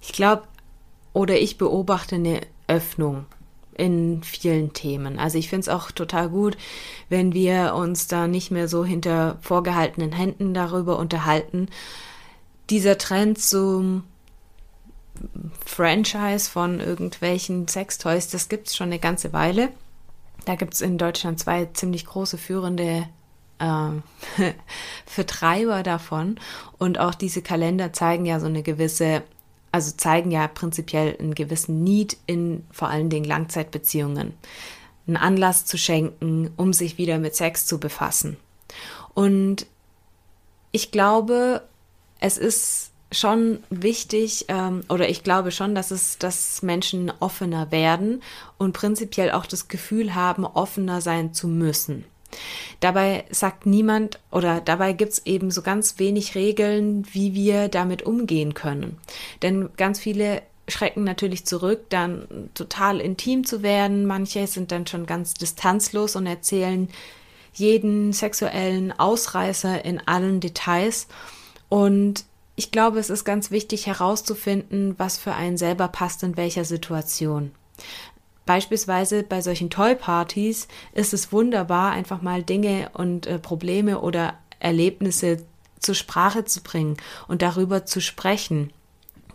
Ich 0.00 0.12
glaube, 0.12 0.42
oder 1.12 1.38
ich 1.38 1.58
beobachte 1.58 2.16
eine 2.16 2.40
Öffnung 2.68 3.26
in 3.74 4.22
vielen 4.22 4.72
Themen. 4.72 5.18
Also 5.18 5.38
ich 5.38 5.48
finde 5.48 5.62
es 5.62 5.68
auch 5.68 5.90
total 5.90 6.28
gut, 6.28 6.56
wenn 7.08 7.32
wir 7.32 7.74
uns 7.74 8.06
da 8.06 8.26
nicht 8.28 8.50
mehr 8.50 8.68
so 8.68 8.84
hinter 8.84 9.38
vorgehaltenen 9.40 10.12
Händen 10.12 10.54
darüber 10.54 10.98
unterhalten. 10.98 11.68
Dieser 12.70 12.98
Trend 12.98 13.38
zum 13.38 14.04
Franchise 15.64 16.50
von 16.50 16.80
irgendwelchen 16.80 17.68
Sextoys, 17.68 18.28
das 18.28 18.48
gibt 18.48 18.68
es 18.68 18.76
schon 18.76 18.88
eine 18.88 18.98
ganze 18.98 19.32
Weile. 19.32 19.70
Da 20.44 20.54
gibt 20.56 20.74
es 20.74 20.80
in 20.80 20.98
Deutschland 20.98 21.38
zwei 21.38 21.66
ziemlich 21.66 22.04
große 22.04 22.36
führende 22.36 23.08
äh, 23.58 23.88
Vertreiber 25.06 25.82
davon. 25.82 26.38
Und 26.78 26.98
auch 26.98 27.14
diese 27.14 27.42
Kalender 27.42 27.92
zeigen 27.92 28.26
ja 28.26 28.40
so 28.40 28.46
eine 28.46 28.62
gewisse 28.62 29.22
also 29.72 29.92
zeigen 29.96 30.30
ja 30.30 30.46
prinzipiell 30.46 31.16
einen 31.18 31.34
gewissen 31.34 31.82
Need 31.82 32.18
in 32.26 32.64
vor 32.70 32.88
allen 32.88 33.10
Dingen 33.10 33.24
Langzeitbeziehungen. 33.24 34.34
Einen 35.06 35.16
Anlass 35.16 35.64
zu 35.64 35.78
schenken, 35.78 36.50
um 36.56 36.72
sich 36.72 36.98
wieder 36.98 37.18
mit 37.18 37.34
Sex 37.34 37.66
zu 37.66 37.80
befassen. 37.80 38.36
Und 39.14 39.66
ich 40.70 40.90
glaube, 40.90 41.62
es 42.20 42.38
ist 42.38 42.92
schon 43.10 43.62
wichtig 43.68 44.46
ähm, 44.48 44.84
oder 44.88 45.08
ich 45.08 45.22
glaube 45.22 45.50
schon, 45.50 45.74
dass 45.74 45.90
es, 45.90 46.18
dass 46.18 46.62
Menschen 46.62 47.12
offener 47.20 47.70
werden 47.70 48.22
und 48.58 48.72
prinzipiell 48.72 49.32
auch 49.32 49.46
das 49.46 49.68
Gefühl 49.68 50.14
haben, 50.14 50.44
offener 50.46 51.00
sein 51.00 51.34
zu 51.34 51.48
müssen. 51.48 52.04
Dabei 52.80 53.24
sagt 53.30 53.66
niemand 53.66 54.18
oder 54.30 54.60
dabei 54.60 54.92
gibt 54.92 55.12
es 55.12 55.26
eben 55.26 55.50
so 55.50 55.62
ganz 55.62 55.98
wenig 55.98 56.34
Regeln, 56.34 57.06
wie 57.12 57.34
wir 57.34 57.68
damit 57.68 58.02
umgehen 58.02 58.54
können. 58.54 58.98
Denn 59.42 59.70
ganz 59.76 60.00
viele 60.00 60.42
schrecken 60.68 61.04
natürlich 61.04 61.44
zurück, 61.44 61.86
dann 61.88 62.50
total 62.54 63.00
intim 63.00 63.44
zu 63.44 63.62
werden. 63.62 64.06
Manche 64.06 64.46
sind 64.46 64.72
dann 64.72 64.86
schon 64.86 65.06
ganz 65.06 65.34
distanzlos 65.34 66.16
und 66.16 66.26
erzählen 66.26 66.88
jeden 67.54 68.12
sexuellen 68.12 68.92
Ausreißer 68.98 69.84
in 69.84 70.00
allen 70.06 70.40
Details. 70.40 71.06
Und 71.68 72.24
ich 72.56 72.70
glaube, 72.70 72.98
es 72.98 73.10
ist 73.10 73.24
ganz 73.24 73.50
wichtig 73.50 73.86
herauszufinden, 73.86 74.94
was 74.98 75.18
für 75.18 75.34
einen 75.34 75.56
selber 75.56 75.88
passt 75.88 76.22
in 76.22 76.36
welcher 76.36 76.64
Situation. 76.64 77.52
Beispielsweise 78.46 79.22
bei 79.22 79.40
solchen 79.40 79.70
Toy-Partys 79.70 80.68
ist 80.92 81.14
es 81.14 81.32
wunderbar, 81.32 81.92
einfach 81.92 82.22
mal 82.22 82.42
Dinge 82.42 82.90
und 82.94 83.26
äh, 83.26 83.38
Probleme 83.38 84.00
oder 84.00 84.34
Erlebnisse 84.58 85.44
zur 85.78 85.94
Sprache 85.94 86.44
zu 86.44 86.62
bringen 86.62 86.96
und 87.28 87.42
darüber 87.42 87.86
zu 87.86 88.00
sprechen. 88.00 88.72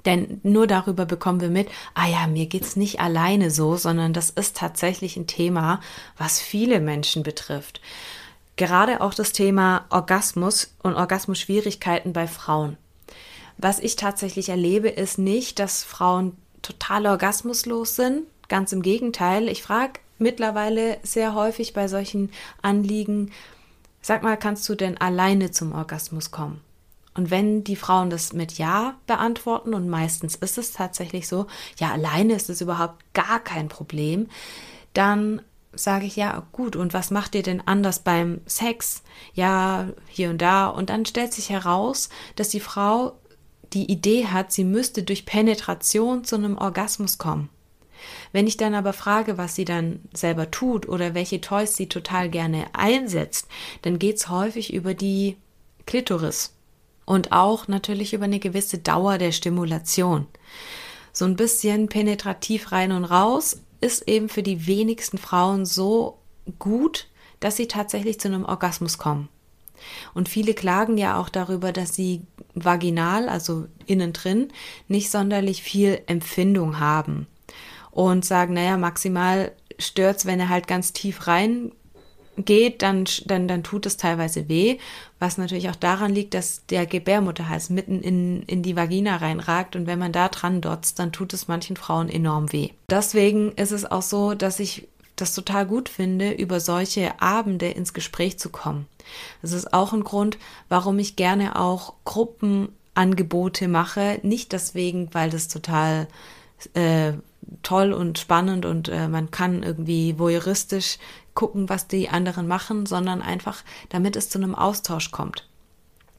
Denn 0.05 0.39
nur 0.43 0.67
darüber 0.67 1.05
bekommen 1.05 1.41
wir 1.41 1.49
mit, 1.49 1.67
ah 1.93 2.07
ja, 2.07 2.27
mir 2.27 2.45
geht's 2.45 2.77
nicht 2.77 3.01
alleine 3.01 3.51
so, 3.51 3.75
sondern 3.75 4.13
das 4.13 4.29
ist 4.29 4.55
tatsächlich 4.55 5.17
ein 5.17 5.27
Thema, 5.27 5.81
was 6.17 6.39
viele 6.39 6.79
Menschen 6.79 7.23
betrifft. 7.23 7.81
Gerade 8.55 9.01
auch 9.01 9.13
das 9.13 9.33
Thema 9.33 9.85
Orgasmus 9.89 10.73
und 10.81 10.95
Orgasmusschwierigkeiten 10.95 12.13
bei 12.13 12.25
Frauen. 12.27 12.77
Was 13.57 13.79
ich 13.79 13.95
tatsächlich 13.95 14.49
erlebe, 14.49 14.87
ist 14.89 15.17
nicht, 15.17 15.59
dass 15.59 15.83
Frauen 15.83 16.37
total 16.61 17.05
orgasmuslos 17.05 17.95
sind. 17.95 18.23
Ganz 18.47 18.71
im 18.71 18.81
Gegenteil. 18.81 19.47
Ich 19.47 19.63
frage 19.63 19.99
mittlerweile 20.19 20.97
sehr 21.03 21.33
häufig 21.33 21.73
bei 21.73 21.87
solchen 21.87 22.31
Anliegen, 22.61 23.31
sag 24.01 24.23
mal, 24.23 24.37
kannst 24.37 24.67
du 24.69 24.75
denn 24.75 24.97
alleine 24.97 25.51
zum 25.51 25.73
Orgasmus 25.73 26.31
kommen? 26.31 26.61
Und 27.13 27.31
wenn 27.31 27.63
die 27.63 27.75
Frauen 27.75 28.09
das 28.09 28.31
mit 28.33 28.59
Ja 28.59 28.95
beantworten, 29.07 29.73
und 29.73 29.89
meistens 29.89 30.35
ist 30.35 30.57
es 30.57 30.71
tatsächlich 30.71 31.27
so, 31.27 31.47
ja, 31.77 31.91
alleine 31.91 32.35
ist 32.35 32.49
es 32.49 32.61
überhaupt 32.61 33.03
gar 33.13 33.39
kein 33.39 33.69
Problem, 33.69 34.27
dann 34.93 35.41
sage 35.73 36.05
ich, 36.05 36.15
ja, 36.15 36.43
gut, 36.51 36.75
und 36.75 36.93
was 36.93 37.11
macht 37.11 37.35
ihr 37.35 37.43
denn 37.43 37.61
anders 37.65 37.99
beim 37.99 38.41
Sex? 38.45 39.03
Ja, 39.33 39.87
hier 40.07 40.29
und 40.29 40.41
da. 40.41 40.67
Und 40.67 40.89
dann 40.89 41.05
stellt 41.05 41.33
sich 41.33 41.49
heraus, 41.49 42.09
dass 42.35 42.49
die 42.49 42.59
Frau 42.59 43.13
die 43.73 43.91
Idee 43.91 44.27
hat, 44.27 44.51
sie 44.51 44.63
müsste 44.63 45.03
durch 45.03 45.25
Penetration 45.25 46.23
zu 46.23 46.35
einem 46.35 46.57
Orgasmus 46.57 47.17
kommen. 47.17 47.49
Wenn 48.31 48.47
ich 48.47 48.57
dann 48.57 48.75
aber 48.75 48.93
frage, 48.93 49.37
was 49.37 49.55
sie 49.55 49.65
dann 49.65 49.99
selber 50.13 50.51
tut 50.51 50.87
oder 50.87 51.13
welche 51.13 51.41
Toys 51.41 51.75
sie 51.75 51.87
total 51.87 52.29
gerne 52.29 52.65
einsetzt, 52.73 53.47
dann 53.81 53.99
geht 53.99 54.17
es 54.17 54.29
häufig 54.29 54.73
über 54.73 54.93
die 54.93 55.37
Klitoris 55.85 56.53
und 57.05 57.31
auch 57.31 57.67
natürlich 57.67 58.13
über 58.13 58.25
eine 58.25 58.39
gewisse 58.39 58.77
Dauer 58.77 59.17
der 59.17 59.31
Stimulation. 59.31 60.27
So 61.13 61.25
ein 61.25 61.35
bisschen 61.35 61.87
penetrativ 61.87 62.71
rein 62.71 62.91
und 62.91 63.05
raus 63.05 63.61
ist 63.81 64.07
eben 64.07 64.29
für 64.29 64.43
die 64.43 64.67
wenigsten 64.67 65.17
Frauen 65.17 65.65
so 65.65 66.19
gut, 66.59 67.07
dass 67.39 67.55
sie 67.55 67.67
tatsächlich 67.67 68.19
zu 68.19 68.27
einem 68.27 68.45
Orgasmus 68.45 68.97
kommen. 68.97 69.29
Und 70.13 70.29
viele 70.29 70.53
klagen 70.53 70.97
ja 70.97 71.19
auch 71.19 71.29
darüber, 71.29 71.71
dass 71.71 71.95
sie 71.95 72.21
vaginal, 72.53 73.29
also 73.29 73.67
innen 73.85 74.13
drin, 74.13 74.49
nicht 74.87 75.11
sonderlich 75.11 75.61
viel 75.61 76.01
Empfindung 76.07 76.79
haben. 76.79 77.27
Und 77.97 78.25
sagen, 78.25 78.53
naja, 78.53 78.77
maximal 78.77 79.51
stört's, 79.79 80.27
wenn 80.27 80.39
er 80.39 80.49
halt 80.49 80.67
ganz 80.67 80.93
tief 80.93 81.25
rein 81.25 81.71
geht, 82.37 82.83
dann, 82.83 83.05
dann, 83.25 83.47
dann 83.47 83.63
tut 83.63 83.87
es 83.87 83.97
teilweise 83.97 84.47
weh, 84.47 84.77
was 85.17 85.39
natürlich 85.39 85.67
auch 85.71 85.75
daran 85.75 86.13
liegt, 86.13 86.35
dass 86.35 86.63
der 86.67 86.85
Gebärmutterhals 86.85 87.71
mitten 87.71 88.03
in, 88.03 88.43
in 88.43 88.61
die 88.61 88.75
Vagina 88.75 89.15
reinragt 89.15 89.75
und 89.75 89.87
wenn 89.87 89.97
man 89.97 90.11
da 90.11 90.29
dran 90.29 90.61
dotzt, 90.61 90.99
dann 90.99 91.11
tut 91.11 91.33
es 91.33 91.47
manchen 91.47 91.75
Frauen 91.75 92.07
enorm 92.07 92.53
weh. 92.53 92.69
Deswegen 92.91 93.53
ist 93.53 93.71
es 93.71 93.83
auch 93.89 94.03
so, 94.03 94.35
dass 94.35 94.59
ich 94.59 94.87
das 95.15 95.33
total 95.33 95.65
gut 95.65 95.89
finde, 95.89 96.33
über 96.33 96.59
solche 96.59 97.19
Abende 97.19 97.69
ins 97.69 97.95
Gespräch 97.95 98.37
zu 98.37 98.49
kommen. 98.51 98.85
Das 99.41 99.53
ist 99.53 99.73
auch 99.73 99.91
ein 99.91 100.03
Grund, 100.03 100.37
warum 100.69 100.99
ich 100.99 101.15
gerne 101.15 101.59
auch 101.59 101.95
Gruppenangebote 102.05 103.67
mache. 103.67 104.19
Nicht 104.21 104.51
deswegen, 104.51 105.11
weil 105.15 105.31
das 105.31 105.47
total 105.47 106.07
äh, 106.75 107.13
toll 107.63 107.93
und 107.93 108.19
spannend 108.19 108.65
und 108.65 108.89
äh, 108.89 109.07
man 109.07 109.31
kann 109.31 109.63
irgendwie 109.63 110.17
voyeuristisch 110.17 110.97
gucken, 111.33 111.69
was 111.69 111.87
die 111.87 112.09
anderen 112.09 112.47
machen, 112.47 112.85
sondern 112.85 113.21
einfach, 113.21 113.63
damit 113.89 114.15
es 114.15 114.29
zu 114.29 114.37
einem 114.39 114.55
Austausch 114.55 115.11
kommt. 115.11 115.47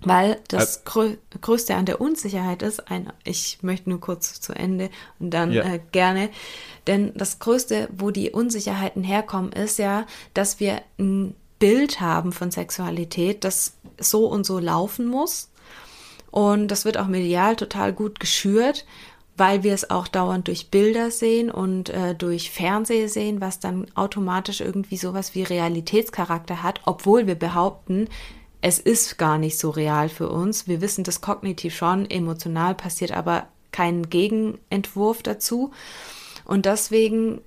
Weil 0.00 0.40
das 0.46 0.85
Grö 0.85 1.16
Größte 1.40 1.74
an 1.74 1.85
der 1.85 2.00
Unsicherheit 2.00 2.62
ist, 2.62 2.88
ein, 2.88 3.12
ich 3.24 3.59
möchte 3.62 3.90
nur 3.90 4.00
kurz 4.00 4.40
zu 4.40 4.52
Ende 4.52 4.90
und 5.18 5.31
dann 5.31 5.52
ja. 5.52 5.64
äh, 5.64 5.81
gerne, 5.90 6.31
denn 6.87 7.12
das 7.16 7.40
Größte, 7.40 7.88
wo 7.92 8.12
die 8.12 8.31
Unsicherheiten 8.31 9.02
herkommen, 9.02 9.50
ist 9.50 9.78
ja, 9.78 10.07
dass 10.35 10.61
wir 10.61 10.83
ein 11.00 11.35
Bild 11.59 12.00
haben 12.00 12.33
von 12.33 12.52
Sexualität, 12.52 13.42
das 13.42 13.74
so 13.98 14.26
und 14.26 14.46
so 14.46 14.61
laufen 14.61 15.09
muss. 15.09 15.50
Und 16.31 16.68
das 16.68 16.85
wird 16.85 16.98
auch 16.98 17.09
medial 17.09 17.57
total 17.57 17.92
gut 17.92 18.20
geschürt 18.20 18.85
weil 19.38 19.62
wir 19.62 19.72
es 19.72 19.90
auch 19.90 20.09
dauernd 20.09 20.48
durch 20.48 20.70
Bilder 20.70 21.11
sehen 21.11 21.51
und 21.51 21.90
äh, 21.90 22.14
durch 22.14 22.51
Fernsehen 22.51 23.09
sehen, 23.09 23.40
was 23.40 23.61
dann 23.61 23.87
automatisch 23.94 24.61
irgendwie 24.61 24.96
sowas 24.96 25.35
wie 25.35 25.44
Realitätscharakter 25.44 26.62
hat, 26.62 26.81
obwohl 26.85 27.27
wir 27.27 27.37
behaupten, 27.37 28.09
es 28.61 28.79
ist 28.81 29.18
gar 29.18 29.38
nicht 29.38 29.59
so 29.59 29.70
real 29.70 30.09
für 30.09 30.29
uns. 30.29 30.66
Wir 30.66 30.81
wissen 30.81 31.05
das 31.05 31.20
kognitiv 31.20 31.77
schon, 31.77 32.11
emotional 32.11 32.74
passiert 32.74 33.12
aber 33.12 33.46
kein 33.70 34.11
Gegenentwurf 34.11 35.22
dazu. 35.22 35.70
Und 36.44 36.66
deswegen 36.66 37.40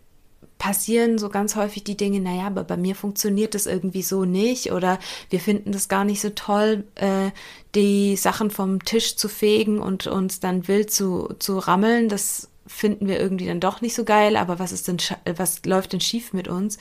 passieren 0.61 1.17
so 1.17 1.29
ganz 1.29 1.55
häufig 1.55 1.83
die 1.83 1.97
Dinge, 1.97 2.19
naja, 2.19 2.45
aber 2.45 2.63
bei 2.63 2.77
mir 2.77 2.93
funktioniert 2.93 3.55
das 3.55 3.65
irgendwie 3.65 4.03
so 4.03 4.25
nicht 4.25 4.71
oder 4.71 4.99
wir 5.31 5.39
finden 5.39 5.71
das 5.71 5.89
gar 5.89 6.05
nicht 6.05 6.21
so 6.21 6.29
toll, 6.29 6.83
äh, 6.93 7.31
die 7.73 8.15
Sachen 8.15 8.51
vom 8.51 8.85
Tisch 8.85 9.15
zu 9.15 9.27
fegen 9.27 9.79
und 9.79 10.05
uns 10.05 10.39
dann 10.39 10.67
wild 10.67 10.91
zu, 10.91 11.33
zu 11.39 11.57
rammeln. 11.57 12.09
Das 12.09 12.47
finden 12.71 13.07
wir 13.07 13.19
irgendwie 13.19 13.45
dann 13.45 13.59
doch 13.59 13.81
nicht 13.81 13.93
so 13.93 14.03
geil, 14.03 14.35
aber 14.35 14.57
was 14.57 14.71
ist 14.71 14.87
denn, 14.87 14.97
was 15.37 15.63
läuft 15.65 15.93
denn 15.93 16.01
schief 16.01 16.33
mit 16.33 16.47
uns? 16.47 16.77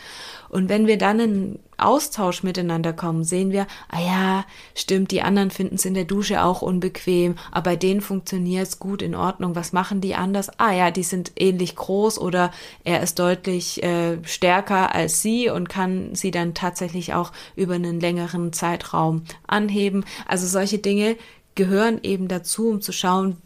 Und 0.49 0.69
wenn 0.69 0.87
wir 0.87 0.97
dann 0.97 1.21
in 1.21 1.59
Austausch 1.77 2.43
miteinander 2.43 2.93
kommen, 2.93 3.25
sehen 3.25 3.51
wir, 3.51 3.67
ah 3.89 4.01
ja, 4.01 4.45
stimmt, 4.75 5.11
die 5.11 5.23
anderen 5.23 5.51
finden 5.51 5.75
es 5.75 5.85
in 5.85 5.95
der 5.95 6.05
Dusche 6.05 6.43
auch 6.43 6.63
unbequem, 6.63 7.37
aber 7.51 7.71
bei 7.71 7.77
denen 7.77 8.01
funktioniert 8.01 8.67
es 8.67 8.79
gut, 8.79 9.03
in 9.03 9.15
Ordnung. 9.15 9.55
Was 9.55 9.73
machen 9.73 10.01
die 10.01 10.15
anders? 10.15 10.51
Ah 10.59 10.73
ja, 10.73 10.91
die 10.91 11.03
sind 11.03 11.33
ähnlich 11.37 11.77
groß 11.77 12.19
oder 12.19 12.51
er 12.85 13.03
ist 13.03 13.19
deutlich 13.19 13.83
äh, 13.83 14.19
stärker 14.25 14.95
als 14.95 15.23
sie 15.23 15.49
und 15.49 15.69
kann 15.69 16.15
sie 16.15 16.31
dann 16.31 16.55
tatsächlich 16.55 17.15
auch 17.15 17.33
über 17.57 17.75
einen 17.75 18.01
längeren 18.01 18.53
Zeitraum 18.53 19.23
anheben. 19.47 20.05
Also 20.27 20.47
solche 20.47 20.79
Dinge 20.79 21.17
gehören 21.55 22.01
eben 22.03 22.29
dazu, 22.29 22.69
um 22.69 22.81
zu 22.81 22.93
schauen, 22.93 23.37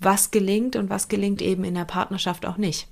was 0.00 0.30
gelingt 0.30 0.76
und 0.76 0.90
was 0.90 1.08
gelingt 1.08 1.42
eben 1.42 1.64
in 1.64 1.74
der 1.74 1.84
Partnerschaft 1.84 2.46
auch 2.46 2.56
nicht. 2.56 2.88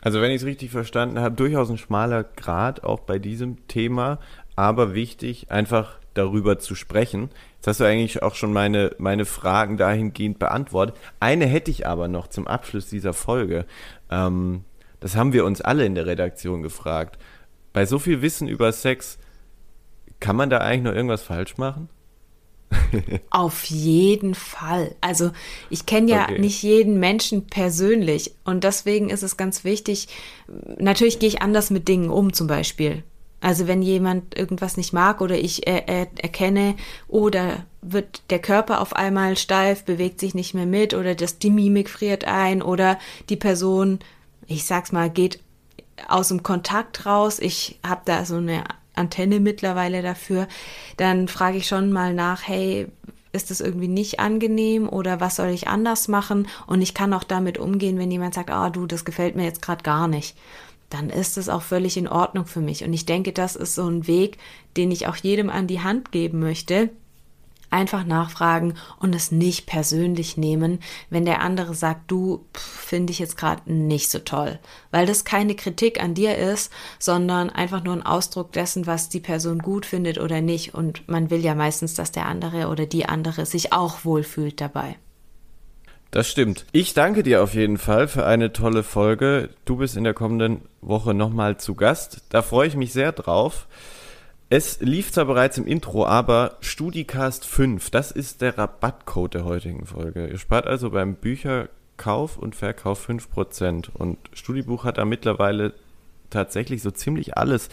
Also 0.00 0.20
wenn 0.20 0.30
ich 0.30 0.42
es 0.42 0.46
richtig 0.46 0.70
verstanden 0.70 1.18
habe, 1.18 1.34
durchaus 1.34 1.70
ein 1.70 1.78
schmaler 1.78 2.24
Grad 2.24 2.84
auch 2.84 3.00
bei 3.00 3.18
diesem 3.18 3.66
Thema, 3.68 4.18
aber 4.54 4.94
wichtig, 4.94 5.50
einfach 5.50 5.98
darüber 6.12 6.58
zu 6.58 6.74
sprechen. 6.74 7.30
Jetzt 7.56 7.66
hast 7.66 7.80
du 7.80 7.84
eigentlich 7.84 8.22
auch 8.22 8.34
schon 8.34 8.52
meine, 8.52 8.94
meine 8.98 9.24
Fragen 9.24 9.76
dahingehend 9.76 10.38
beantwortet. 10.38 10.96
Eine 11.20 11.46
hätte 11.46 11.70
ich 11.70 11.86
aber 11.86 12.08
noch 12.08 12.28
zum 12.28 12.46
Abschluss 12.46 12.88
dieser 12.88 13.12
Folge. 13.12 13.66
Ähm, 14.10 14.64
das 15.00 15.16
haben 15.16 15.32
wir 15.32 15.44
uns 15.44 15.60
alle 15.60 15.84
in 15.84 15.94
der 15.94 16.06
Redaktion 16.06 16.62
gefragt. 16.62 17.18
Bei 17.72 17.86
so 17.86 17.98
viel 17.98 18.22
Wissen 18.22 18.46
über 18.46 18.70
Sex, 18.72 19.18
kann 20.20 20.36
man 20.36 20.50
da 20.50 20.58
eigentlich 20.58 20.84
noch 20.84 20.94
irgendwas 20.94 21.22
falsch 21.22 21.56
machen? 21.56 21.88
Auf 23.30 23.64
jeden 23.64 24.34
Fall. 24.34 24.94
Also 25.00 25.30
ich 25.70 25.86
kenne 25.86 26.10
ja 26.10 26.24
okay. 26.24 26.38
nicht 26.38 26.62
jeden 26.62 26.98
Menschen 26.98 27.46
persönlich 27.46 28.34
und 28.44 28.64
deswegen 28.64 29.10
ist 29.10 29.22
es 29.22 29.36
ganz 29.36 29.64
wichtig, 29.64 30.08
natürlich 30.78 31.18
gehe 31.18 31.28
ich 31.28 31.42
anders 31.42 31.70
mit 31.70 31.88
Dingen 31.88 32.10
um 32.10 32.32
zum 32.32 32.46
Beispiel. 32.46 33.02
Also 33.44 33.66
wenn 33.66 33.82
jemand 33.82 34.38
irgendwas 34.38 34.78
nicht 34.78 34.94
mag 34.94 35.20
oder 35.20 35.36
ich 35.38 35.66
äh, 35.66 35.82
äh, 35.86 36.06
erkenne, 36.16 36.76
oder 37.08 37.66
wird 37.82 38.22
der 38.30 38.38
Körper 38.38 38.80
auf 38.80 38.96
einmal 38.96 39.36
steif, 39.36 39.84
bewegt 39.84 40.18
sich 40.18 40.34
nicht 40.34 40.54
mehr 40.54 40.64
mit 40.64 40.94
oder 40.94 41.14
das, 41.14 41.38
die 41.38 41.50
Mimik 41.50 41.90
friert 41.90 42.24
ein 42.24 42.62
oder 42.62 42.98
die 43.28 43.36
Person, 43.36 43.98
ich 44.46 44.64
sag's 44.64 44.92
mal, 44.92 45.10
geht 45.10 45.40
aus 46.08 46.28
dem 46.28 46.42
Kontakt 46.42 47.04
raus. 47.04 47.38
Ich 47.38 47.78
habe 47.86 48.00
da 48.06 48.24
so 48.24 48.36
eine 48.36 48.64
Antenne 48.94 49.40
mittlerweile 49.40 50.02
dafür, 50.02 50.48
dann 50.96 51.28
frage 51.28 51.58
ich 51.58 51.66
schon 51.66 51.92
mal 51.92 52.14
nach, 52.14 52.46
hey, 52.46 52.86
ist 53.32 53.50
es 53.50 53.60
irgendwie 53.60 53.88
nicht 53.88 54.20
angenehm 54.20 54.88
oder 54.88 55.20
was 55.20 55.36
soll 55.36 55.48
ich 55.48 55.66
anders 55.66 56.06
machen? 56.08 56.46
Und 56.66 56.82
ich 56.82 56.94
kann 56.94 57.12
auch 57.12 57.24
damit 57.24 57.58
umgehen, 57.58 57.98
wenn 57.98 58.10
jemand 58.10 58.34
sagt, 58.34 58.50
ah 58.50 58.70
du, 58.70 58.86
das 58.86 59.04
gefällt 59.04 59.34
mir 59.34 59.44
jetzt 59.44 59.62
gerade 59.62 59.82
gar 59.82 60.06
nicht 60.08 60.36
dann 60.94 61.10
ist 61.10 61.38
es 61.38 61.48
auch 61.48 61.62
völlig 61.62 61.96
in 61.96 62.06
Ordnung 62.06 62.46
für 62.46 62.60
mich. 62.60 62.84
Und 62.84 62.92
ich 62.92 63.04
denke, 63.04 63.32
das 63.32 63.56
ist 63.56 63.74
so 63.74 63.88
ein 63.88 64.06
Weg, 64.06 64.38
den 64.76 64.92
ich 64.92 65.08
auch 65.08 65.16
jedem 65.16 65.50
an 65.50 65.66
die 65.66 65.80
Hand 65.80 66.12
geben 66.12 66.38
möchte. 66.38 66.90
Einfach 67.74 68.04
nachfragen 68.04 68.74
und 69.00 69.16
es 69.16 69.32
nicht 69.32 69.66
persönlich 69.66 70.36
nehmen, 70.36 70.78
wenn 71.10 71.24
der 71.24 71.40
andere 71.40 71.74
sagt, 71.74 72.08
du 72.08 72.44
finde 72.52 73.10
ich 73.10 73.18
jetzt 73.18 73.36
gerade 73.36 73.72
nicht 73.72 74.12
so 74.12 74.20
toll, 74.20 74.60
weil 74.92 75.06
das 75.06 75.24
keine 75.24 75.56
Kritik 75.56 76.00
an 76.00 76.14
dir 76.14 76.38
ist, 76.38 76.72
sondern 77.00 77.50
einfach 77.50 77.82
nur 77.82 77.94
ein 77.94 78.06
Ausdruck 78.06 78.52
dessen, 78.52 78.86
was 78.86 79.08
die 79.08 79.18
Person 79.18 79.58
gut 79.58 79.86
findet 79.86 80.18
oder 80.18 80.40
nicht. 80.40 80.72
Und 80.72 81.08
man 81.08 81.30
will 81.30 81.44
ja 81.44 81.56
meistens, 81.56 81.94
dass 81.94 82.12
der 82.12 82.26
andere 82.26 82.68
oder 82.68 82.86
die 82.86 83.06
andere 83.06 83.44
sich 83.44 83.72
auch 83.72 84.04
wohlfühlt 84.04 84.60
dabei. 84.60 84.94
Das 86.12 86.30
stimmt. 86.30 86.66
Ich 86.70 86.94
danke 86.94 87.24
dir 87.24 87.42
auf 87.42 87.54
jeden 87.54 87.76
Fall 87.76 88.06
für 88.06 88.24
eine 88.24 88.52
tolle 88.52 88.84
Folge. 88.84 89.50
Du 89.64 89.78
bist 89.78 89.96
in 89.96 90.04
der 90.04 90.14
kommenden 90.14 90.60
Woche 90.80 91.12
nochmal 91.12 91.56
zu 91.56 91.74
Gast. 91.74 92.22
Da 92.28 92.42
freue 92.42 92.68
ich 92.68 92.76
mich 92.76 92.92
sehr 92.92 93.10
drauf. 93.10 93.66
Es 94.56 94.78
lief 94.78 95.10
zwar 95.10 95.24
bereits 95.24 95.58
im 95.58 95.66
Intro, 95.66 96.06
aber 96.06 96.58
StudiCast 96.60 97.44
5, 97.44 97.90
das 97.90 98.12
ist 98.12 98.40
der 98.40 98.56
Rabattcode 98.56 99.34
der 99.34 99.44
heutigen 99.44 99.84
Folge. 99.84 100.28
Ihr 100.28 100.38
spart 100.38 100.68
also 100.68 100.90
beim 100.90 101.16
Bücherkauf 101.16 102.38
und 102.38 102.54
Verkauf 102.54 103.08
5%. 103.08 103.88
Und 103.92 104.16
Studibuch 104.32 104.84
hat 104.84 104.98
da 104.98 105.04
mittlerweile 105.04 105.74
tatsächlich 106.30 106.82
so 106.82 106.92
ziemlich 106.92 107.36
alles, 107.36 107.68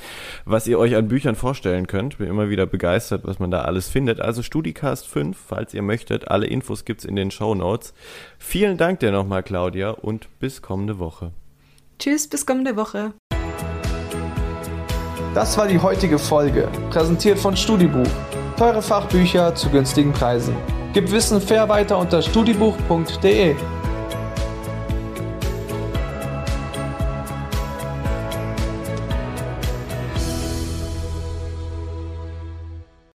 was 0.46 0.66
ihr 0.66 0.80
euch 0.80 0.96
an 0.96 1.08
Büchern 1.08 1.36
vorstellen 1.36 1.86
könnt. 1.86 2.18
Bin 2.18 2.28
immer 2.28 2.50
wieder 2.50 2.66
begeistert, 2.66 3.26
was 3.26 3.38
man 3.38 3.52
da 3.52 3.62
alles 3.62 3.88
findet. 3.88 4.20
Also 4.20 4.42
StudiCast 4.42 5.08
5, 5.08 5.38
falls 5.38 5.76
ihr 5.76 5.84
möchtet. 5.84 6.32
Alle 6.32 6.48
Infos 6.48 6.84
gibt's 6.84 7.06
in 7.06 7.16
den 7.16 7.30
Show 7.30 7.54
Notes. 7.54 7.94
Vielen 8.40 8.78
Dank 8.78 9.02
dir 9.02 9.12
nochmal, 9.12 9.44
Claudia, 9.44 9.92
und 9.92 10.30
bis 10.40 10.64
kommende 10.64 10.98
Woche. 10.98 11.32
Tschüss, 12.00 12.28
bis 12.28 12.48
kommende 12.48 12.76
Woche. 12.76 13.14
Das 15.34 15.58
war 15.58 15.66
die 15.66 15.80
heutige 15.80 16.20
Folge, 16.20 16.68
präsentiert 16.90 17.40
von 17.40 17.56
Studibuch. 17.56 18.08
Teure 18.58 18.82
Fachbücher 18.82 19.56
zu 19.56 19.70
günstigen 19.70 20.12
Preisen. 20.12 20.54
Gib 20.92 21.10
Wissen 21.10 21.40
fair 21.40 21.70
weiter 21.70 21.98
unter 21.98 22.22
studibuch.de. 22.22 23.56